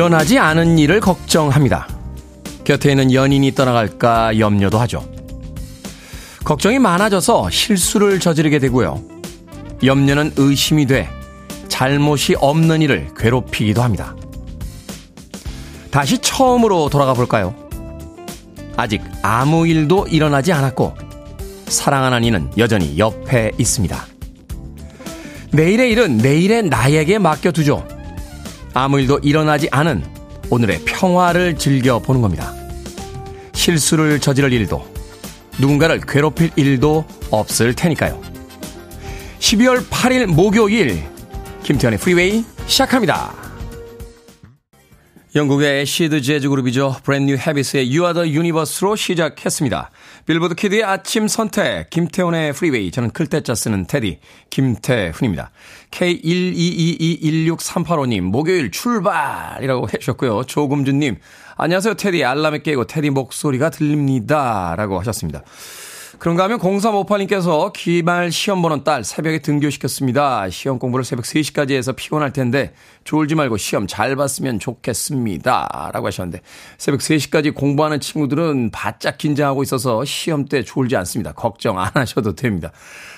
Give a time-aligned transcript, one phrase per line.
[0.00, 1.86] 일어나지 않은 일을 걱정합니다.
[2.64, 5.06] 곁에 있는 연인이 떠나갈까 염려도 하죠.
[6.42, 9.02] 걱정이 많아져서 실수를 저지르게 되고요.
[9.84, 11.10] 염려는 의심이 돼
[11.68, 14.16] 잘못이 없는 일을 괴롭히기도 합니다.
[15.90, 17.54] 다시 처음으로 돌아가 볼까요?
[18.78, 20.94] 아직 아무 일도 일어나지 않았고
[21.66, 24.02] 사랑하는 이는 여전히 옆에 있습니다.
[25.52, 27.89] 내일의 일은 내일의 나에게 맡겨두죠.
[28.74, 30.04] 아무 일도 일어나지 않은
[30.50, 32.52] 오늘의 평화를 즐겨보는 겁니다.
[33.52, 34.86] 실수를 저지를 일도
[35.58, 38.20] 누군가를 괴롭힐 일도 없을 테니까요.
[39.38, 41.02] 12월 8일 목요일
[41.62, 43.49] 김태훈의 Freeway 시작합니다.
[45.36, 46.96] 영국의 acid 재즈 그룹이죠.
[47.04, 49.92] Brand New Heavies의 You Are The Universe로 시작했습니다.
[50.26, 52.90] Billboard Kid의 아침 선택, 김태훈의 Freeway.
[52.90, 54.18] 저는 클 태 자 쓰는 테디,
[54.50, 55.52] 김태훈입니다.
[55.92, 60.46] K122216385님, 목요일 출발이라고 해주셨고요.
[60.46, 61.18] 조금준님,
[61.56, 64.74] 안녕하세요 테디, 알람에 깨고 테디 목소리가 들립니다.
[64.76, 65.44] 라고 하셨습니다.
[66.20, 70.50] 그런가 하면 0358님께서 기말 시험 보는 딸 새벽에 등교시켰습니다.
[70.50, 75.90] 시험 공부를 새벽 3시까지 해서 피곤할 텐데 졸지 말고 시험 잘 봤으면 좋겠습니다.
[75.94, 76.42] 라고 하셨는데
[76.76, 81.32] 새벽 3시까지 공부하는 친구들은 바짝 긴장하고 있어서 시험 때 졸지 않습니다.
[81.32, 82.70] 걱정 안 하셔도 됩니다.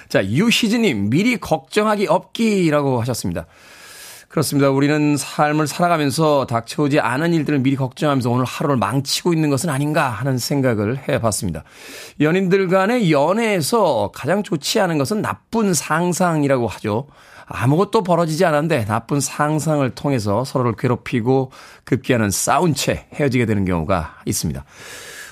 [0.09, 3.47] 자, 유희진님 미리 걱정하기 없기라고 하셨습니다.
[4.33, 4.71] 그렇습니다.
[4.71, 10.39] 우리는 삶을 살아가면서 닥쳐오지 않은 일들을 미리 걱정하면서 오늘 하루를 망치고 있는 것은 아닌가 하는
[10.39, 11.65] 생각을 해봤습니다.
[12.19, 17.09] 연인들 간의 연애에서 가장 좋지 않은 것은 나쁜 상상이라고 하죠.
[17.45, 21.53] 아무것도 벌어지지 않았는데 나쁜 상상을 통해서 서로를 괴롭히고
[21.85, 24.65] 급기야는 싸운 채 헤어지게 되는 경우가 있습니다.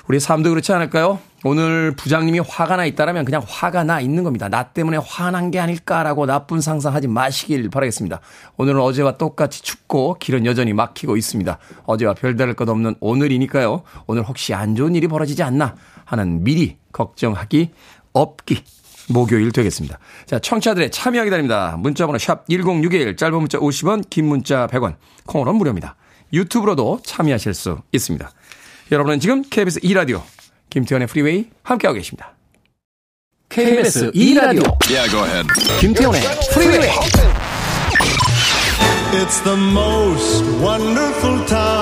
[0.09, 1.17] 우리 삶도 그렇지 않을까요?
[1.43, 4.47] 오늘 부장님이 화가 나 있다라면 그냥 화가 나 있는 겁니다.
[4.47, 8.19] 나 때문에 화난 게 아닐까라고 나쁜 상상하지 마시길 바라겠습니다.
[8.57, 11.57] 오늘은 어제와 똑같이 춥고 길은 여전히 막히고 있습니다.
[11.85, 13.81] 어제와 별다를 것 없는 오늘이니까요.
[14.05, 15.75] 오늘 혹시 안 좋은 일이 벌어지지 않나
[16.05, 17.71] 하는 미리 걱정하기
[18.13, 18.63] 없기
[19.09, 19.97] 목요일 되겠습니다.
[20.27, 21.75] 자, 청취자들의 참여 기다립니다.
[21.79, 25.95] 문자번호 샵 1061, 짧은 문자 50원, 긴 문자 100원, 콩으로는 무료입니다.
[26.33, 28.31] 유튜브로도 참여하실 수 있습니다.
[28.91, 30.21] 여러분은 지금 KBS 2라디오
[30.71, 32.33] 김태훈의 Freeway 함께하고 계십니다.
[33.49, 35.11] KBS 2라디오 yeah,
[35.79, 36.21] 김태훈의
[36.53, 36.89] Freeway
[39.13, 41.80] It's the most wonderful time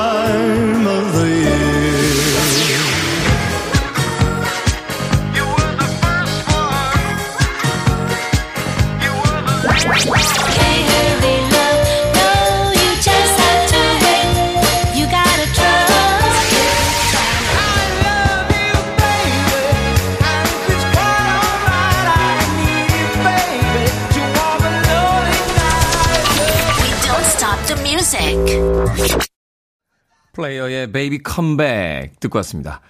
[30.50, 32.82] Player의 Baby Come Back 듣고 왔습니다.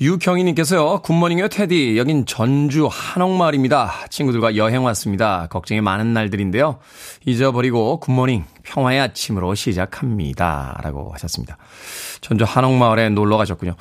[0.00, 1.98] 유경희님께서요, Good morning요, 테디.
[1.98, 4.06] 여긴 전주 한옥마을입니다.
[4.10, 5.48] 친구들과 여행 왔습니다.
[5.48, 6.78] 걱정이 많은 날들인데요.
[7.24, 10.78] 잊어버리고 good morning, 평화의 아침으로 시작합니다.
[10.84, 11.56] 라고 하셨습니다.
[12.20, 13.74] 전주 한옥마을에 놀러 가셨군요.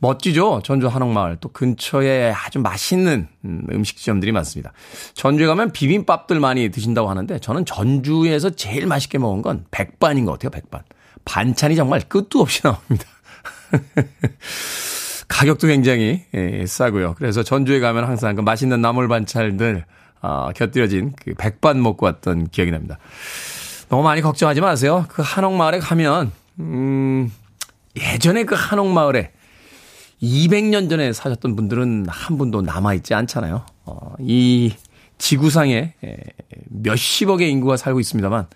[0.00, 0.60] 멋지죠?
[0.64, 1.38] 전주 한옥마을.
[1.40, 4.72] 또 근처에 아주 맛있는 음, 음식점들이 많습니다.
[5.14, 10.50] 전주에 가면 비빔밥들 많이 드신다고 하는데, 저는 전주에서 제일 맛있게 먹은 건 백반인 것 같아요,
[10.50, 10.82] 백반.
[11.24, 13.04] 반찬이 정말 끝도 없이 나옵니다.
[15.28, 17.14] 가격도 굉장히 예, 싸고요.
[17.14, 19.84] 그래서 전주에 가면 항상 그 맛있는 나물 반찬들
[20.20, 22.98] 어, 곁들여진 그 백반 먹고 왔던 기억이 납니다.
[23.88, 25.04] 너무 많이 걱정하지 마세요.
[25.08, 27.32] 그 한옥마을에 가면 음,
[27.96, 29.32] 예전에 그 한옥마을에
[30.22, 33.66] 200년 전에 사셨던 분들은 한 분도 남아있지 않잖아요.
[33.84, 34.72] 어, 이
[35.18, 35.94] 지구상에
[36.68, 38.46] 몇십억의 인구가 살고 있습니다만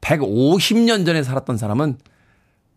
[0.00, 1.98] 150년 전에 살았던 사람은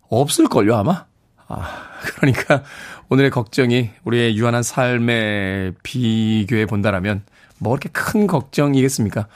[0.09, 1.05] 없을걸요, 아마?
[1.47, 2.63] 아, 그러니까
[3.09, 7.23] 오늘의 걱정이 우리의 유한한 삶에 비교해 본다라면
[7.57, 9.27] 뭐 그렇게 큰 걱정이겠습니까?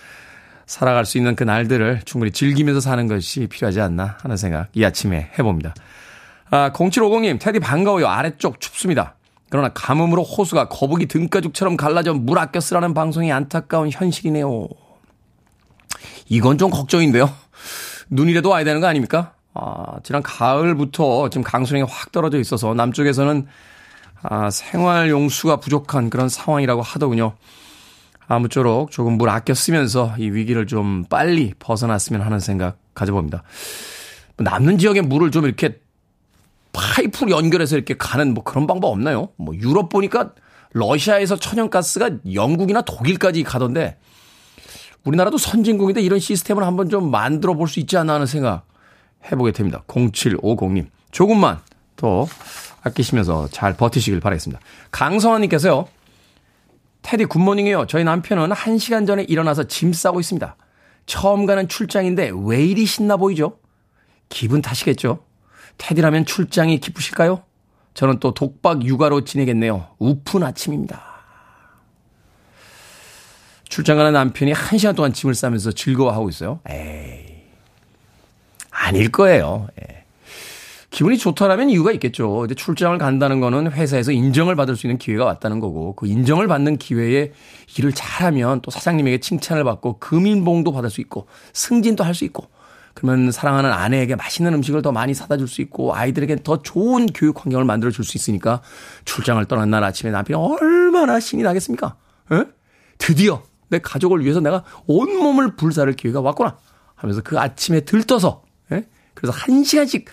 [0.65, 5.31] 살아갈 수 있는 그 날들을 충분히 즐기면서 사는 것이 필요하지 않나 하는 생각 이 아침에
[5.38, 5.75] 해봅니다.
[6.49, 8.07] 아, 0750님, 테디 반가워요.
[8.07, 9.15] 아래쪽 춥습니다.
[9.49, 14.67] 그러나 가뭄으로 호수가 거북이 등가죽처럼 갈라져 물 아껴 쓰라는 방송이 안타까운 현실이네요.
[16.29, 17.31] 이건 좀 걱정인데요.
[18.09, 19.33] 눈이라도 와야 되는 거 아닙니까?
[19.53, 23.47] 아, 지난 가을부터 지금 강수량이 확 떨어져 있어서 남쪽에서는
[24.23, 27.35] 아, 생활 용수가 부족한 그런 상황이라고 하더군요.
[28.27, 33.44] 아무쪼록 조금 물 아껴 쓰면서 이 위기를 좀 빨리 벗어났으면 하는 생각 가져봅니다.
[34.38, 35.79] 남는 지역에 물을 좀 이렇게
[36.73, 39.29] 파이프로 연결해서 이렇게 가는 뭐 그런 방법 없나요?
[39.38, 40.33] 뭐 유럽 보니까
[40.73, 43.97] 러시아에서 천연가스가 영국이나 독일까지 가던데
[45.05, 48.65] 우리나라도 선진국인데 이런 시스템을 한번 좀 만들어 볼 수 있지 않나 하는 생각
[49.31, 49.83] 해보게 됩니다.
[49.87, 50.87] 0750님.
[51.11, 51.59] 조금만
[51.95, 52.27] 더
[52.83, 54.61] 아끼시면서 잘 버티시길 바라겠습니다.
[54.91, 55.87] 강성환님께서요.
[57.01, 57.85] 테디 굿모닝이요.
[57.87, 60.55] 저희 남편은 1시간 전에 일어나서 짐 싸고 있습니다.
[61.05, 63.57] 처음 가는 출장인데 왜 이리 신나 보이죠?
[64.29, 65.19] 기분 탓이겠죠?
[65.77, 67.43] 테디라면 출장이 기쁘실까요?
[67.93, 69.87] 저는 또 독박 육아로 지내겠네요.
[69.99, 71.14] 우픈 아침입니다.
[73.69, 76.59] 출장 가는 남편이 1시간 동안 짐을 싸면서 즐거워하고 있어요.
[76.69, 77.25] 에이.
[78.71, 79.67] 아닐 거예요.
[79.81, 80.03] 예.
[80.91, 82.45] 기분이 좋다라면 이유가 있겠죠.
[82.45, 86.77] 이제 출장을 간다는 거는 회사에서 인정을 받을 수 있는 기회가 왔다는 거고 그 인정을 받는
[86.77, 87.33] 기회에
[87.77, 92.47] 일을 잘하면 또 사장님에게 칭찬을 받고 금인봉도 받을 수 있고 승진도 할 수 있고
[92.94, 97.44] 그러면 사랑하는 아내에게 맛있는 음식을 더 많이 사다 줄 수 있고 아이들에게 더 좋은 교육
[97.44, 98.62] 환경을 만들어 줄 수 있으니까
[99.03, 101.95] 출장을 떠난 날 아침에 남편이 얼마나 신이 나겠습니까?
[102.31, 102.44] 에?
[102.97, 106.57] 드디어 내 가족을 위해서 내가 온몸을 불사를 기회가 왔구나
[106.95, 108.83] 하면서 그 아침에 들떠서 에?
[109.13, 110.06] 그래서 한 시간씩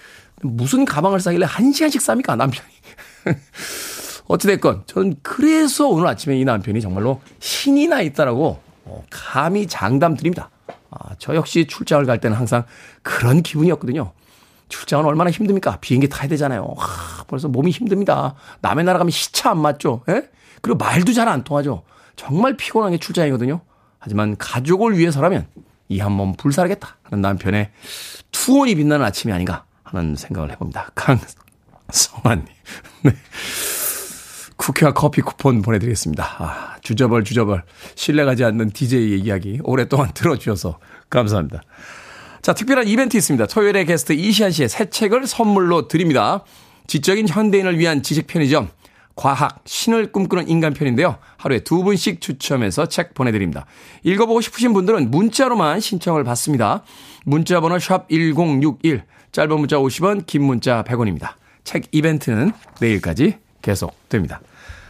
[0.43, 2.69] 무슨 가방을 싸길래 한 시간씩 쌉니까, 남편이.
[4.29, 10.51] 어찌됐건, 저는 그래서 오늘 아침에 이 남편이 정말로 신이 나 있다라고, 어, 감히 장담 드립니다.
[10.91, 12.65] 아, 저 역시 출장을 갈 때는 항상
[13.03, 14.13] 그런 기분이었거든요.
[14.69, 15.79] 출장은 얼마나 힘듭니까?
[15.81, 16.75] 비행기 타야 되잖아요.
[16.77, 18.35] 하, 벌써 몸이 힘듭니다.
[18.61, 20.03] 남의 나라 가면 시차 안 맞죠?
[20.09, 20.29] 예?
[20.63, 21.83] 그리고 말도 잘 안 통하죠.
[22.23, 23.61] 정말 피곤한 게 출장이거든요.
[23.99, 25.47] 하지만 가족을 위해서라면
[25.89, 27.71] 이 한 몸 불살겠다 하는 남편의
[28.31, 30.91] 투혼이 빛나는 아침이 아닌가 하는 생각을 해봅니다.
[30.95, 32.47] 강성환님.
[33.03, 33.13] 네.
[34.57, 36.25] 쿠키와 커피 쿠폰 보내드리겠습니다.
[36.39, 37.65] 아, 주저벌 주저벌
[37.97, 40.79] 신뢰가지 않는 DJ의 이야기 오랫동안 들어주셔서
[41.11, 41.63] 감사합니다.
[42.41, 43.47] 자, 특별한 이벤트 있습니다.
[43.47, 46.45] 토요일에 게스트 이시안 씨의 새 책을 선물로 드립니다.
[46.87, 48.71] 지적인 현대인을 위한 지식 편의점
[49.15, 51.19] 과학, 신을 꿈꾸는 인간 편인데요.
[51.37, 53.67] 하루에 두 분씩 추첨해서 책 보내드립니다.
[54.05, 56.83] 읽어보고 싶으신 분들은 문자로만 신청을 받습니다.
[57.25, 61.35] 문자 번호 샵 1061, 짧은 문자 50원, 긴 문자 100원입니다.
[61.65, 64.41] 책 이벤트는 내일까지 계속됩니다.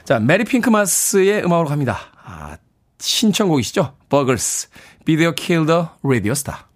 [0.05, 1.99] 자, 메리 핑크마스의 음악으로 갑니다.
[2.25, 2.57] 아,
[2.99, 3.95] 신청곡이시죠?
[4.09, 4.69] Buggles,
[5.05, 6.72] Video Killed the Radio Star.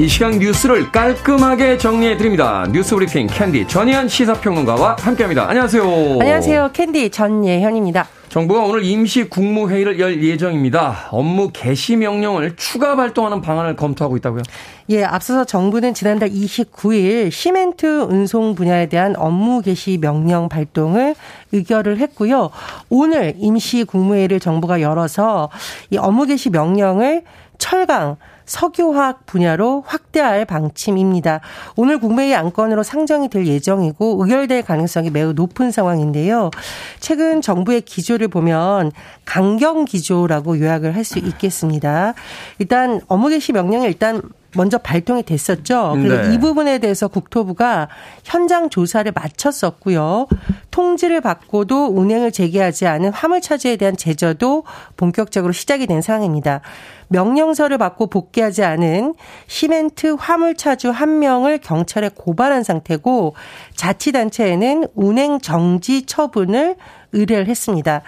[0.00, 2.64] 이 시간 뉴스를 깔끔하게 정리해 드립니다.
[2.70, 5.48] 뉴스 브리핑 캔디 전예현 시사평론가와 함께합니다.
[5.48, 5.82] 안녕하세요.
[6.20, 6.70] 안녕하세요.
[6.72, 8.06] 캔디 전예현입니다.
[8.28, 11.08] 정부가 오늘 임시 국무회의를 열 예정입니다.
[11.10, 14.42] 업무 개시 명령을 추가 발동하는 방안을 검토하고 있다고요?
[14.90, 21.16] 예, 앞서서 정부는 지난달 29일 시멘트 운송 분야에 대한 업무 개시 명령 발동을
[21.50, 22.50] 의결을 했고요.
[22.88, 25.50] 오늘 임시 국무회의를 정부가 열어서
[25.90, 27.24] 이 업무 개시 명령을
[27.58, 28.16] 철강
[28.48, 31.40] 석유화학 분야로 확대할 방침입니다.
[31.76, 36.50] 오늘 국무회의 안건으로 상정이 될 예정이고 의결될 가능성이 매우 높은 상황인데요.
[36.98, 38.90] 최근 정부의 기조를 보면
[39.24, 42.12] 강경 기조라고 요약을 할 수 있겠습니다.
[42.58, 44.20] 일단 업무 개시 명령이 일단
[44.56, 45.94] 먼저 발동이 됐었죠.
[45.96, 46.34] 그리고 네.
[46.34, 47.88] 이 부분에 대해서 국토부가
[48.24, 50.26] 현장 조사를 마쳤었고요.
[50.70, 54.64] 통지를 받고도 운행을 재개하지 않은 화물차주에 대한 제저도
[54.96, 56.60] 본격적으로 시작이 된 상황입니다.
[57.08, 59.14] 명령서를 받고 복귀하지 않은
[59.46, 63.34] 시멘트 화물차주 한 명을 경찰에 고발한 상태고
[63.74, 66.76] 자치단체에는 운행 정지 처분을
[67.12, 68.02] 의뢰를 했습니다.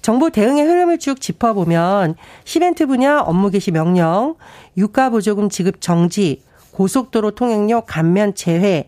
[0.00, 4.36] 정부 대응의 흐름을 쭉 짚어보면 시멘트 분야 업무 개시 명령,
[4.76, 8.86] 유가 보조금 지급 정지, 고속도로 통행료 감면 제외,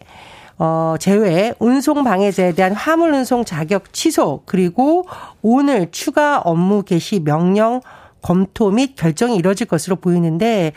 [0.59, 5.05] 어, 제외, 운송 방해제에 대한 화물 운송 자격 취소, 그리고
[5.43, 7.81] 오늘 추가 업무 개시 명령
[8.23, 10.73] 검토 및 결정이 이뤄질 것으로 보이는데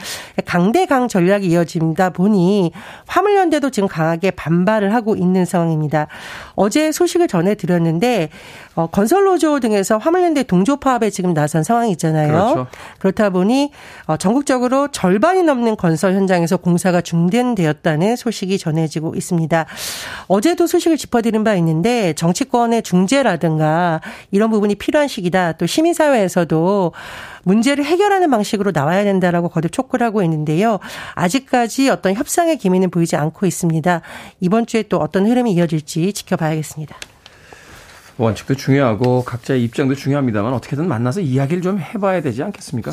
[0.46, 2.72] 강대강 전략이 이어집니다 보니
[3.08, 6.08] 화물연대도 지금 강하게 반발을 하고 있는 상황입니다.
[6.56, 8.30] 어제 소식을 전해드렸는데
[8.76, 12.32] 어, 건설노조 등에서 화물연대 동조 파업에 지금 나선 상황이 있잖아요.
[12.32, 12.68] 그렇죠.
[13.00, 13.72] 그렇다 보니
[14.08, 19.66] 어, 전국적으로 절반이 넘는 건설 현장에서 공사가 중단되었다는 소식이 전해지고 있습니다.
[20.28, 25.54] 어제도 소식을 짚어드린 바 있는데 정치권의 중재라든가 이런 부분이 필요한 시기다.
[25.54, 26.94] 또 시민사회에서도
[27.44, 30.80] 문제를 해결하는 방식으로 나와야 된다라고 거듭 촉구를 하고 있는데요.
[31.16, 34.02] 아직까지 어떤 협상의 기미는 보이지 않고 있습니다.
[34.40, 36.96] 이번 주에 또 어떤 흐름이 이어질지 지켜봐야겠습니다.
[38.18, 42.92] 원칙도 중요하고 각자의 입장도 중요합니다만 어떻게든 만나서 이야기를 좀 해봐야 되지 않겠습니까?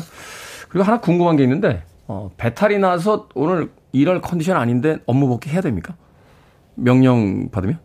[0.69, 5.61] 그리고 하나 궁금한 게 있는데 어, 배탈이 나서 오늘 일할 컨디션 아닌데 업무 복귀 해야
[5.61, 5.95] 됩니까?
[6.75, 7.79] 명령 받으면?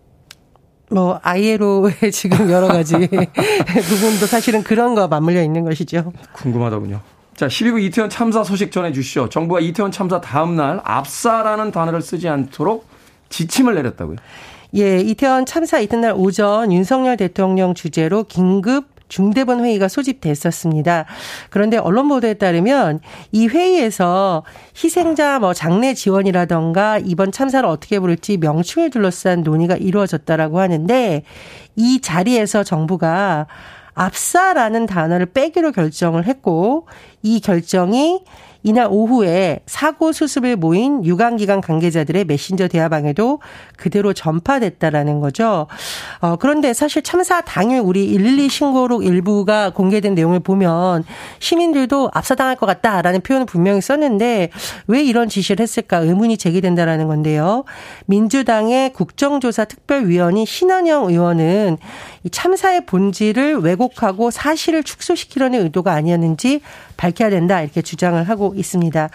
[0.90, 6.12] 뭐 아이에로의 지금 여러 가지 부분도 사실은 그런 거 맞물려 있는 것이죠.
[6.32, 7.00] 궁금하더군요.
[7.34, 9.28] 자, 12구 이태원 참사 소식 전해 주시죠.
[9.28, 12.86] 정부가 이태원 참사 다음 날 압사라는 단어를 쓰지 않도록
[13.28, 14.16] 지침을 내렸다고요.
[14.76, 21.06] 예, 이태원 참사 이튿날 오전 윤석열 대통령 주재로 긴급 중대본 회의가 소집됐었습니다.
[21.50, 23.00] 그런데 언론 보도에 따르면
[23.32, 24.44] 이 회의에서
[24.82, 31.22] 희생자 뭐 장례 지원이라던가 이번 참사를 어떻게 부를지 명칭을 둘러싼 논의가 이루어졌다라고 하는데
[31.76, 33.46] 이 자리에서 정부가
[33.94, 36.86] 압사라는 단어를 빼기로 결정을 했고
[37.22, 38.24] 이 결정이
[38.66, 43.38] 이날 오후에 사고 수습을 모인 유관기관 관계자들의 메신저 대화방에도
[43.76, 45.68] 그대로 전파됐다라는 거죠.
[46.18, 51.04] 어, 그런데 사실 참사 당일 우리 112 신고록 일부가 공개된 내용을 보면
[51.38, 54.50] 시민들도 압사당할 것 같다라는 표현을 분명히 썼는데
[54.88, 57.62] 왜 이런 지시를 했을까 의문이 제기된다라는 건데요.
[58.06, 61.78] 민주당의 국정조사 특별위원인 신원영 의원은
[62.24, 66.62] 이 참사의 본질을 왜곡하고 사실을 축소시키려는 의도가 아니었는지
[66.96, 69.08] 밝혀야 된다 이렇게 주장을 하고 있습니다.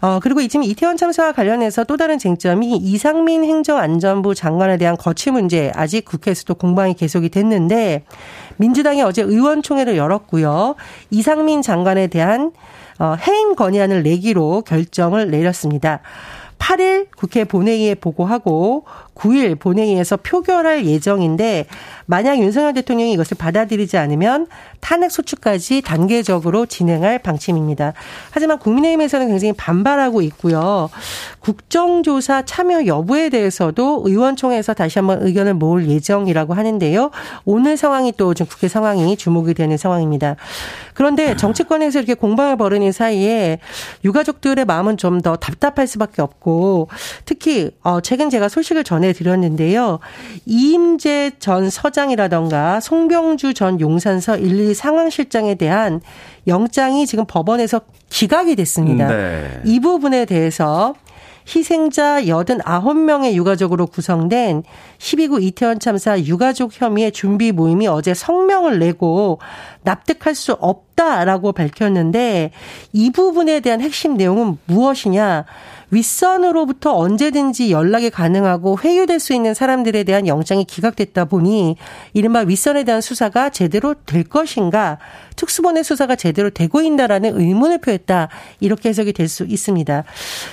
[0.00, 5.72] 어, 그리고 지금 이태원 참사와 관련해서 또 다른 쟁점이 이상민 행정안전부 장관에 대한 거취 문제
[5.74, 8.04] 아직 국회에서도 공방이 계속이 됐는데
[8.58, 10.74] 민주당이 어제 의원총회를 열었고요.
[11.10, 12.52] 이상민 장관에 대한
[12.98, 16.00] 어, 해임 건의안을 내기로 결정을 내렸습니다.
[16.58, 21.66] 8일 국회 본회의에 보고하고 9일 본회의에서 표결할 예정인데
[22.06, 24.46] 만약 윤석열 대통령이 이것을 받아들이지 않으면
[24.80, 27.94] 탄핵 소추까지 단계적으로 진행할 방침입니다.
[28.30, 30.90] 하지만 국민의힘에서는 굉장히 반발하고 있고요.
[31.40, 37.10] 국정조사 참여 여부에 대해서도 의원총회에서 다시 한번 의견을 모을 예정이라고 하는데요.
[37.44, 40.36] 오늘 상황이 또 지금 국회 상황이 주목이 되는 상황입니다.
[40.94, 43.58] 그런데 정치권에서 이렇게 공방을 벌이는 사이에
[44.04, 46.88] 유가족들의 마음은 좀 더 답답할 수밖에 없고
[47.24, 50.00] 특히 어 최근 제가 소식을 전해드렸는데요.
[50.44, 56.00] 이임재 전 서장 이라던가 송병주 전 용산서 112 상황실장에 대한
[56.46, 59.08] 영장이 지금 법원에서 기각이 됐습니다.
[59.08, 59.60] 네.
[59.64, 60.94] 이 부분에 대해서
[61.46, 64.62] 희생자 89명의 유가족으로 구성된
[64.98, 69.38] 12구 이태원 참사 유가족 혐의의 준비 모임이 어제 성명을 내고
[69.82, 72.50] 납득할 수 없다라고 밝혔는데
[72.92, 75.44] 이 부분에 대한 핵심 내용은 무엇이냐?
[75.94, 81.76] 윗선으로부터 언제든지 연락이 가능하고 회유될 수 있는 사람들에 대한 영장이 기각됐다 보니
[82.12, 84.98] 이른바 윗선에 대한 수사가 제대로 될 것인가
[85.36, 88.28] 특수본의 수사가 제대로 되고 있다라는 의문을 표했다
[88.60, 90.04] 이렇게 해석이 될 수 있습니다.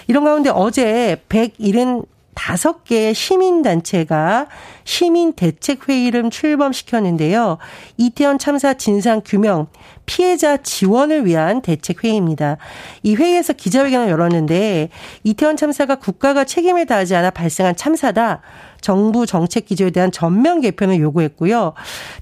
[0.08, 4.48] 이런 가운데 어제 170 다섯 개의 시민단체가
[4.84, 7.58] 시민대책회의를 출범시켰는데요.
[7.98, 9.68] 이태원 참사 진상 규명,
[10.06, 12.58] 피해자 지원을 위한 대책회의입니다.
[13.04, 14.90] 이 회의에서 기자회견을 열었는데
[15.24, 18.42] 이태원 참사가 국가가 책임을 다하지 않아 발생한 참사다.
[18.82, 21.74] 정부 정책 기조에 대한 전면 개편을 요구했고요.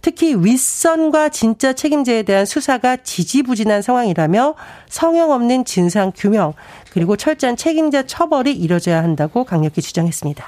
[0.01, 4.55] 특히 윗선과 진짜 책임자에 대한 수사가 지지부진한 상황이라며
[4.89, 6.53] 성형 없는 진상 규명
[6.91, 10.43] 그리고 철저한 책임자 처벌이 이뤄져야 한다고 강력히 주장했습니다.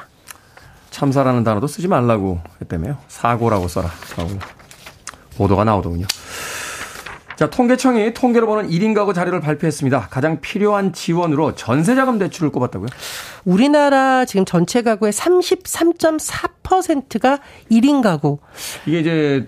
[0.89, 2.97] 참사라는 단어도 쓰지 말라고 했다며요.
[3.07, 3.89] 사고라고 써라.
[4.05, 4.31] 사고.
[5.37, 6.05] 보도가 나오더군요.
[7.41, 10.09] 자, 통계청이 통계로 보는 1인 가구 자료를 발표했습니다.
[10.11, 12.89] 가장 필요한 지원으로 전세자금 대출을 꼽았다고요?
[13.45, 17.39] 우리나라 지금 전체 가구의 33.4%가
[17.71, 18.37] 1인 가구.
[18.85, 19.47] 이게 이제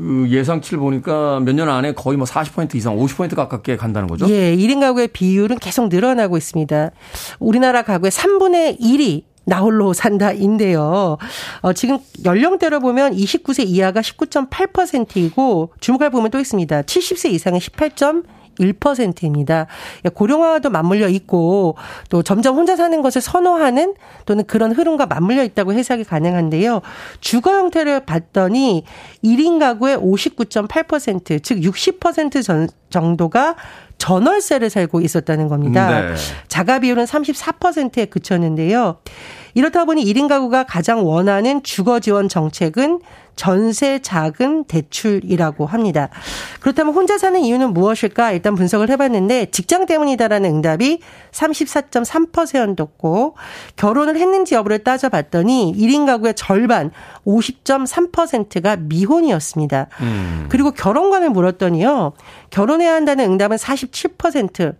[0.00, 4.28] 그 예상치를 보니까 몇 년 안에 거의 뭐 40% 이상 50% 가깝게 간다는 거죠?
[4.30, 6.90] 예, 1인 가구의 비율은 계속 늘어나고 있습니다.
[7.38, 11.18] 우리나라 가구의 3분의 1이 나홀로 산다인데요.
[11.62, 16.82] 어, 지금 연령대로 보면 29세 이하가 19.8%이고 주목할 부분은 또 있습니다.
[16.82, 17.90] 70세 이상은 18.
[18.58, 19.66] 1%입니다.
[20.14, 21.76] 고령화도 맞물려 있고
[22.08, 23.94] 또 점점 혼자 사는 것을 선호하는
[24.26, 26.80] 또는 그런 흐름과 맞물려 있다고 해석이 가능한데요.
[27.20, 28.84] 주거 형태를 봤더니
[29.24, 33.56] 1인 가구의 59.8%, 즉 60% 정도가
[33.98, 36.00] 전월세를 살고 있었다는 겁니다.
[36.00, 36.14] 네.
[36.48, 38.96] 자가 비율은 34%에 그쳤는데요.
[39.54, 43.00] 이렇다 보니 1인 가구가 가장 원하는 주거 지원 정책은
[43.40, 46.10] 전세 자금 대출이라고 합니다.
[46.60, 48.32] 그렇다면 혼자 사는 이유는 무엇일까?
[48.32, 51.00] 일단 분석을 해봤는데 직장 때문이다라는 응답이
[51.32, 53.36] 34.3%였고
[53.76, 56.90] 결혼을 했는지 여부를 따져봤더니 1인 가구의 절반
[57.26, 59.86] 50.3%가 미혼이었습니다.
[60.02, 60.46] 음.
[60.50, 62.12] 그리고 결혼관을 물었더니요.
[62.50, 64.74] 결혼해야 한다는 응답은 47%,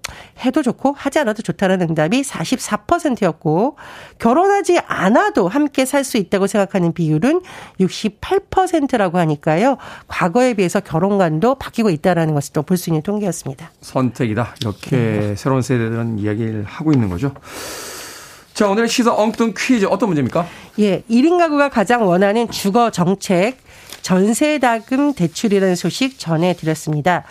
[0.44, 3.76] 해도 좋고 하지 않아도 좋다는 응답이 44%였고
[4.18, 7.42] 결혼하지 않아도 함께 살 수 있다고 생각하는 비율은
[7.78, 8.49] 68%
[8.98, 9.76] 라고 하니까요.
[10.08, 13.70] 과거에 비해서 결혼관도 바뀌고 있다라는 것을 또 볼 수 있는 통계였습니다.
[13.80, 14.54] 선택이다.
[14.60, 15.34] 이렇게 네.
[15.36, 17.32] 새로운 세대들은 이야기를 하고 있는 거죠.
[18.54, 20.46] 자, 오늘 시사 엉뚱 퀴즈 어떤 문제입니까?
[20.80, 23.56] 예, 1인 가구가 가장 원하는 주거 정책
[24.02, 27.24] 전세다금 대출이라는 소식 전해드렸습니다.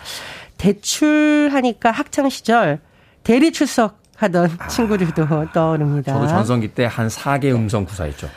[0.58, 2.80] 대출하니까 학창 시절
[3.22, 6.12] 대리 출석 하던 아, 친구들도 떠오릅니다.
[6.12, 8.28] 저도 전성기 때 한 4개 음성 구사했죠.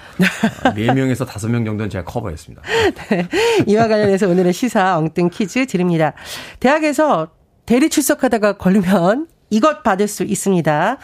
[0.63, 2.61] 4명에서 5명 정도는 제가 커버했습니다.
[3.09, 3.27] 네.
[3.67, 6.13] 이와 관련해서 오늘의 시사 엉뚱 퀴즈 드립니다.
[6.61, 7.27] 대학에서
[7.65, 10.97] 대리 출석하다가 걸리면 이것 받을 수 있습니다.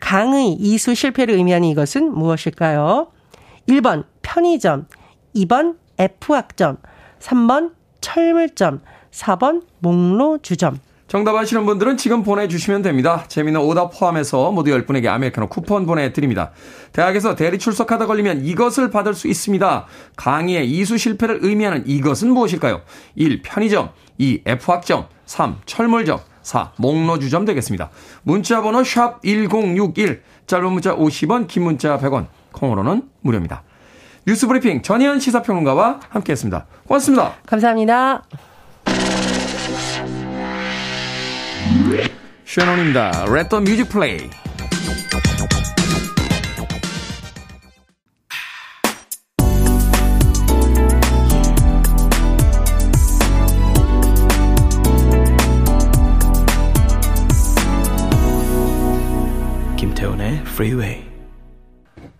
[0.00, 3.08] 강의 이수 실패를 의미하는 이것은 무엇일까요?
[3.68, 4.86] 1번 편의점,
[5.36, 6.78] 2번 F학점,
[7.20, 8.80] 3번 철물점,
[9.12, 10.78] 4번 목로주점.
[11.12, 13.26] 정답 아시는 분들은 지금 보내주시면 됩니다.
[13.28, 16.52] 재미는 오답 포함해서 모두 10분에게 아메리카노 쿠폰 보내드립니다.
[16.92, 19.84] 대학에서 대리 출석하다 걸리면 이것을 받을 수 있습니다.
[20.16, 22.80] 강의의 이수 실패를 의미하는 이것은 무엇일까요?
[23.16, 23.42] 1.
[23.42, 24.40] 편의점 2.
[24.46, 25.56] F학점 3.
[25.66, 26.72] 철물점 4.
[26.78, 27.90] 목로주점 되겠습니다.
[28.22, 33.64] 문자번호 샵1061 짧은 문자 50원 긴 문자 100원 콩으로는 무료입니다.
[34.26, 36.64] 뉴스브리핑 전예현 시사평론가와 함께했습니다.
[36.86, 37.34] 고맙습니다.
[37.44, 38.22] 감사합니다.
[42.54, 43.24] Shannon입니다.
[43.32, 44.28] Let the Music Play.
[59.78, 61.04] 김태훈의 Freeway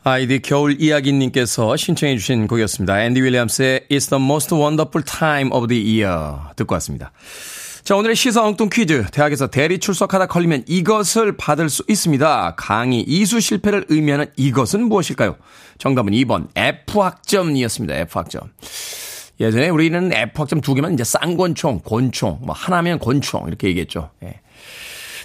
[0.03, 3.05] 아이디 겨울 이야기님께서 신청해 주신 곡이었습니다.
[3.05, 7.13] 앤디 윌리엄스의 It's the most wonderful time of the year 듣고 왔습니다.
[7.85, 9.07] 자, 오늘의 시사 엉뚱 퀴즈.
[9.11, 12.55] 대학에서 대리 출석하다 걸리면 이것을 받을 수 있습니다.
[12.57, 15.35] 강의 이수 실패를 의미하는 이것은 무엇일까요?
[15.79, 17.97] 정답은 2번 F학점이었습니다.
[17.97, 18.53] F학점.
[19.41, 24.11] 예전에 우리는 F학점 두 개만 이제 쌍권총, 권총, 뭐 하나면 권총 이렇게 얘기했죠.
[24.23, 24.42] 예.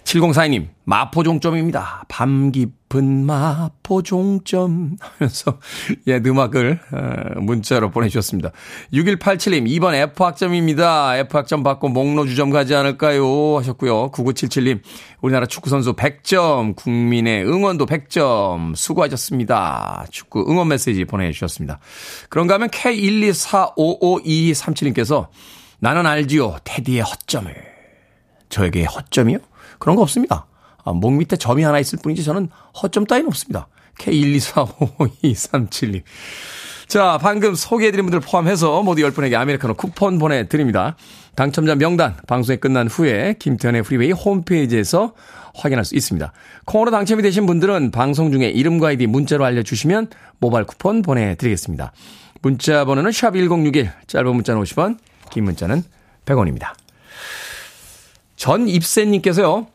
[0.07, 2.05] 7042님, 마포종점입니다.
[2.07, 5.59] 밤 깊은 마포종점 하면서
[6.07, 8.51] 예, 음악을 어, 문자로 보내주셨습니다.
[8.93, 11.17] 6187님, 2번 F학점입니다.
[11.17, 13.57] F학점 받고 목로주점 가지 않을까요?
[13.57, 14.11] 하셨고요.
[14.11, 14.79] 9977님,
[15.19, 20.05] 우리나라 축구선수 100점, 국민의 응원도 100점, 수고하셨습니다.
[20.09, 21.79] 축구 응원 메시지 보내주셨습니다.
[22.29, 25.27] 그런가 하면 K124552237님께서
[25.79, 27.53] 나는 알지요, 테디의 허점을.
[28.47, 29.39] 저에게 허점이요?
[29.79, 30.47] 그런 거 없습니다.
[30.83, 32.49] 아, 목 밑에 점이 하나 있을 뿐이지 저는
[32.81, 33.67] 허점 따위는 없습니다.
[33.99, 36.03] K1245237님.
[36.87, 40.95] 자, 방금 소개해드린 분들 포함해서 모두 10분에게 아메리카노 쿠폰 보내드립니다.
[41.35, 45.13] 당첨자 명단 방송이 끝난 후에 김태훈의 프리웨이 홈페이지에서
[45.53, 46.31] 확인할 수 있습니다.
[46.65, 50.07] 콩으로 당첨이 되신 분들은 방송 중에 이름과 아이디 문자로 알려주시면
[50.39, 51.91] 모바일 쿠폰 보내드리겠습니다.
[52.41, 54.97] 문자 번호는 샵1061, 짧은 문자는 50원,
[55.29, 55.83] 긴 문자는
[56.25, 56.73] 100원입니다.
[58.37, 59.67] 전 입세님께서요.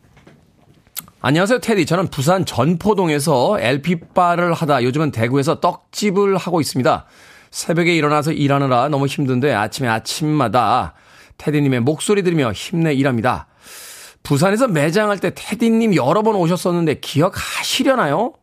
[1.21, 1.85] 안녕하세요, 테디.
[1.85, 7.05] 저는 부산 전포동에서 LP바를 하다 요즘은 대구에서 떡집을 하고 있습니다.
[7.51, 10.93] 새벽에 일어나서 일하느라 너무 힘든데 아침에 아침마다
[11.37, 13.47] 테디님의 목소리 들으며 힘내 일합니다.
[14.23, 18.33] 부산에서 매장할 때 테디님 여러 번 오셨었는데 기억하시려나요?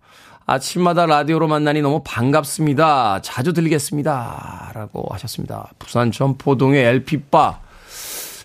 [0.45, 3.21] 아침마다 라디오로 만나니 너무 반갑습니다.
[3.23, 4.73] 자주 들리겠습니다.
[4.75, 5.71] 라고 하셨습니다.
[5.79, 7.70] 부산 전포동의 LP바.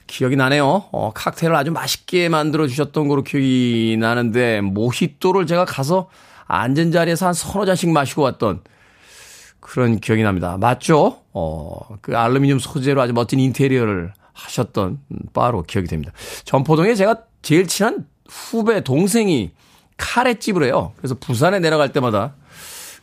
[0.07, 0.85] 기억이 나네요.
[0.91, 6.09] 어, 칵테일을 아주 맛있게 만들어 주셨던 거로 기억이 나는데 모히또를 제가 가서
[6.47, 8.61] 앉은 자리에서 한 서너 잔씩 마시고 왔던
[9.59, 10.57] 그런 기억이 납니다.
[10.57, 11.21] 맞죠?
[11.33, 14.99] 어, 그 알루미늄 소재로 아주 멋진 인테리어를 하셨던
[15.33, 16.11] 바로 기억이 됩니다.
[16.43, 19.51] 전포동에 제가 제일 친한 후배 동생이
[19.97, 20.93] 카레집을 해요.
[20.97, 22.35] 그래서 부산에 내려갈 때마다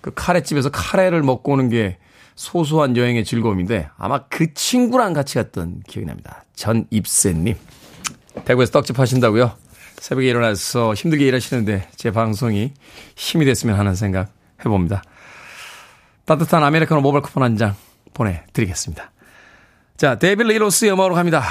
[0.00, 1.98] 그 카레집에서 카레를 먹고 오는 게
[2.34, 6.44] 소소한 여행의 즐거움인데 아마 그 친구랑 같이 갔던 기억이 납니다.
[6.54, 7.56] 전입세님.
[8.44, 9.52] 대구에서 떡집 하신다고요?
[9.98, 12.72] 새벽에 일어나서 힘들게 일하시는데 제 방송이
[13.14, 14.28] 힘이 됐으면 하는 생각
[14.64, 15.02] 해봅니다.
[16.24, 17.74] 따뜻한 아메리카노 모바일 쿠폰 한 장
[18.14, 19.10] 보내드리겠습니다.
[19.96, 21.42] 자, 데빌 리로스의 음악으로 갑니다.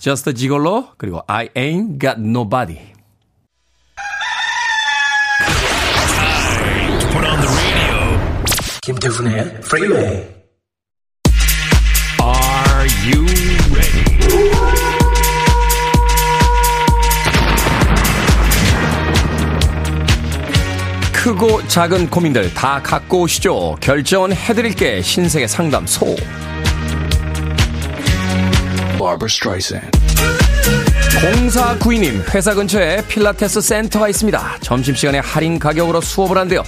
[0.00, 2.91] Just a Gigolo, 그리고 I Ain't Got Nobody.
[8.84, 10.00] 김태훈의 프리웨이
[12.20, 13.24] Are you
[13.70, 14.04] ready?
[21.12, 23.76] 크고 작은 고민들 다 갖고 오시죠.
[23.80, 26.16] 결정은 해드릴게 신세계 상담소.
[31.20, 34.58] 공사구이님 회사 근처에 필라테스 센터가 있습니다.
[34.60, 36.64] 점심시간에 할인 가격으로 수업을 한대요.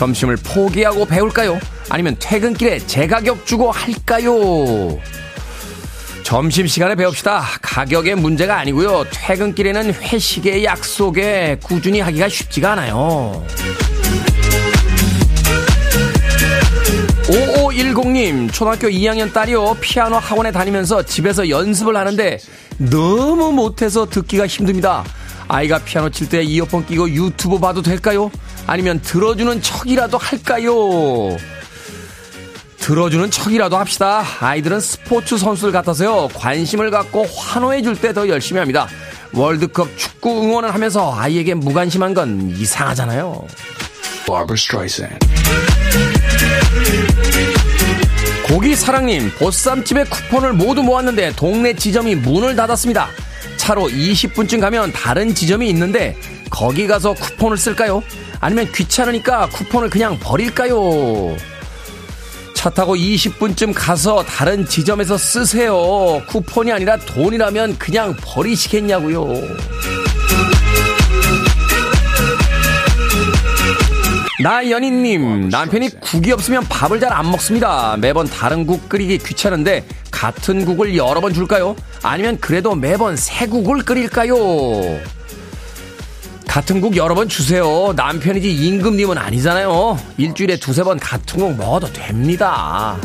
[0.00, 1.60] 점심을 포기하고 배울까요?
[1.90, 4.98] 아니면 퇴근길에 제 가격 주고 할까요?
[6.22, 7.44] 점심시간에 배웁시다.
[7.60, 9.04] 가격의 문제가 아니고요.
[9.12, 13.44] 퇴근길에는 회식의 약속에 꾸준히 하기가 쉽지가 않아요.
[17.28, 19.76] 5510님, 초등학교 2학년 딸이요.
[19.82, 22.38] 피아노 학원에 다니면서 집에서 연습을 하는데
[22.78, 25.04] 너무 못해서 듣기가 힘듭니다.
[25.52, 28.30] 아이가 피아노 칠 때 이어폰 끼고 유튜브 봐도 될까요?
[28.68, 30.72] 아니면 들어주는 척이라도 할까요?
[32.78, 34.24] 들어주는 척이라도 합시다.
[34.40, 36.28] 아이들은 스포츠 선수들 같아서요.
[36.34, 38.86] 관심을 갖고 환호해 줄 때 더 열심히 합니다.
[39.32, 43.44] 월드컵 축구 응원을 하면서 아이에게 무관심한 건 이상하잖아요.
[48.46, 53.08] 고기 사랑님, 보쌈집에 쿠폰을 모두 모았는데 동네 지점이 문을 닫았습니다.
[53.60, 56.16] 차로 20분쯤 가면 다른 지점이 있는데
[56.48, 58.02] 거기 가서 쿠폰을 쓸까요?
[58.40, 61.36] 아니면 귀찮으니까 쿠폰을 그냥 버릴까요?
[62.54, 66.22] 차 타고 20분쯤 가서 다른 지점에서 쓰세요.
[66.26, 69.28] 쿠폰이 아니라 돈이라면 그냥 버리시겠냐고요.
[74.42, 77.96] 나연희님, 남편이 국이 없으면 밥을 잘 안 먹습니다.
[77.98, 79.84] 매번 다른 국 끓이기 귀찮은데
[80.20, 81.74] 같은 국을 여러 번 줄까요?
[82.02, 84.36] 아니면 그래도 매번 새 국을 끓일까요?
[86.46, 87.94] 같은 국 여러 번 주세요.
[87.96, 89.98] 남편이지 임금님은 아니잖아요.
[90.18, 92.98] 일주일에 두세 번 같은 국 먹어도 됩니다.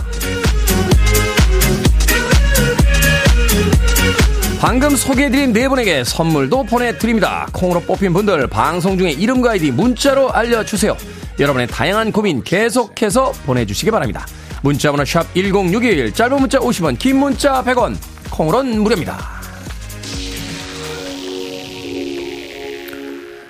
[4.60, 7.48] 방금 소개해드린 네 분에게 선물도 보내드립니다.
[7.54, 10.98] 콩으로 뽑힌 분들 방송 중에 이름과 아이디 문자로 알려주세요.
[11.40, 14.26] 여러분의 다양한 고민 계속해서 보내주시기 바랍니다.
[14.66, 17.96] 문자번호 샵 1061, 짧은 문자 50원, 긴 문자 100원,
[18.32, 19.16] 콩으로는 무료입니다.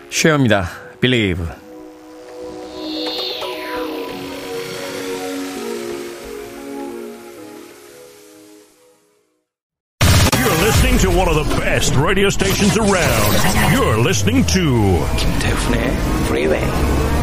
[0.10, 0.70] 쉐어입니다.
[1.00, 1.46] Believe.
[10.34, 13.72] You're listening to one of the best radio stations around.
[13.72, 15.96] You're listening to 김태훈의
[16.28, 17.15] Freeway.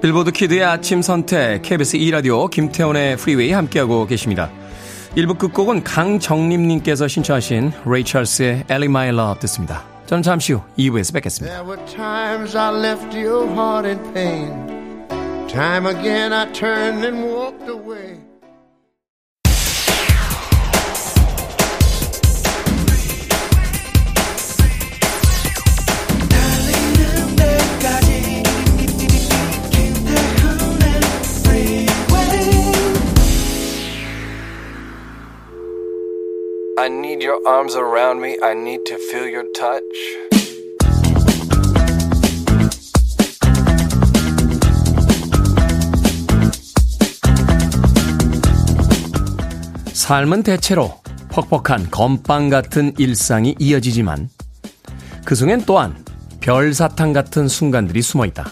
[0.00, 4.48] Billboard Kid의 아침 선택 KBS 2라디오 김태훈의 프리웨이 함께하고 계십니다.
[5.16, 9.82] 1부 끝곡은 강정림님께서 신청하신 레이 찰스의 Ellie My Love 듣습니다.
[10.06, 11.52] 저는 잠시 후 2부에서 뵙겠습니다.
[11.52, 14.78] There were times I left your heart in pain.
[15.48, 18.20] Time again I turned and walked away.
[37.18, 38.38] Need your arms around me.
[38.42, 39.82] I need to feel your touch.
[49.92, 50.94] 삶은 대체로
[51.32, 54.30] 퍽퍽한 건빵 같은 일상이 이어지지만
[55.24, 56.02] 그 속엔 또한
[56.40, 58.50] 별사탕 같은 순간들이 숨어 있다.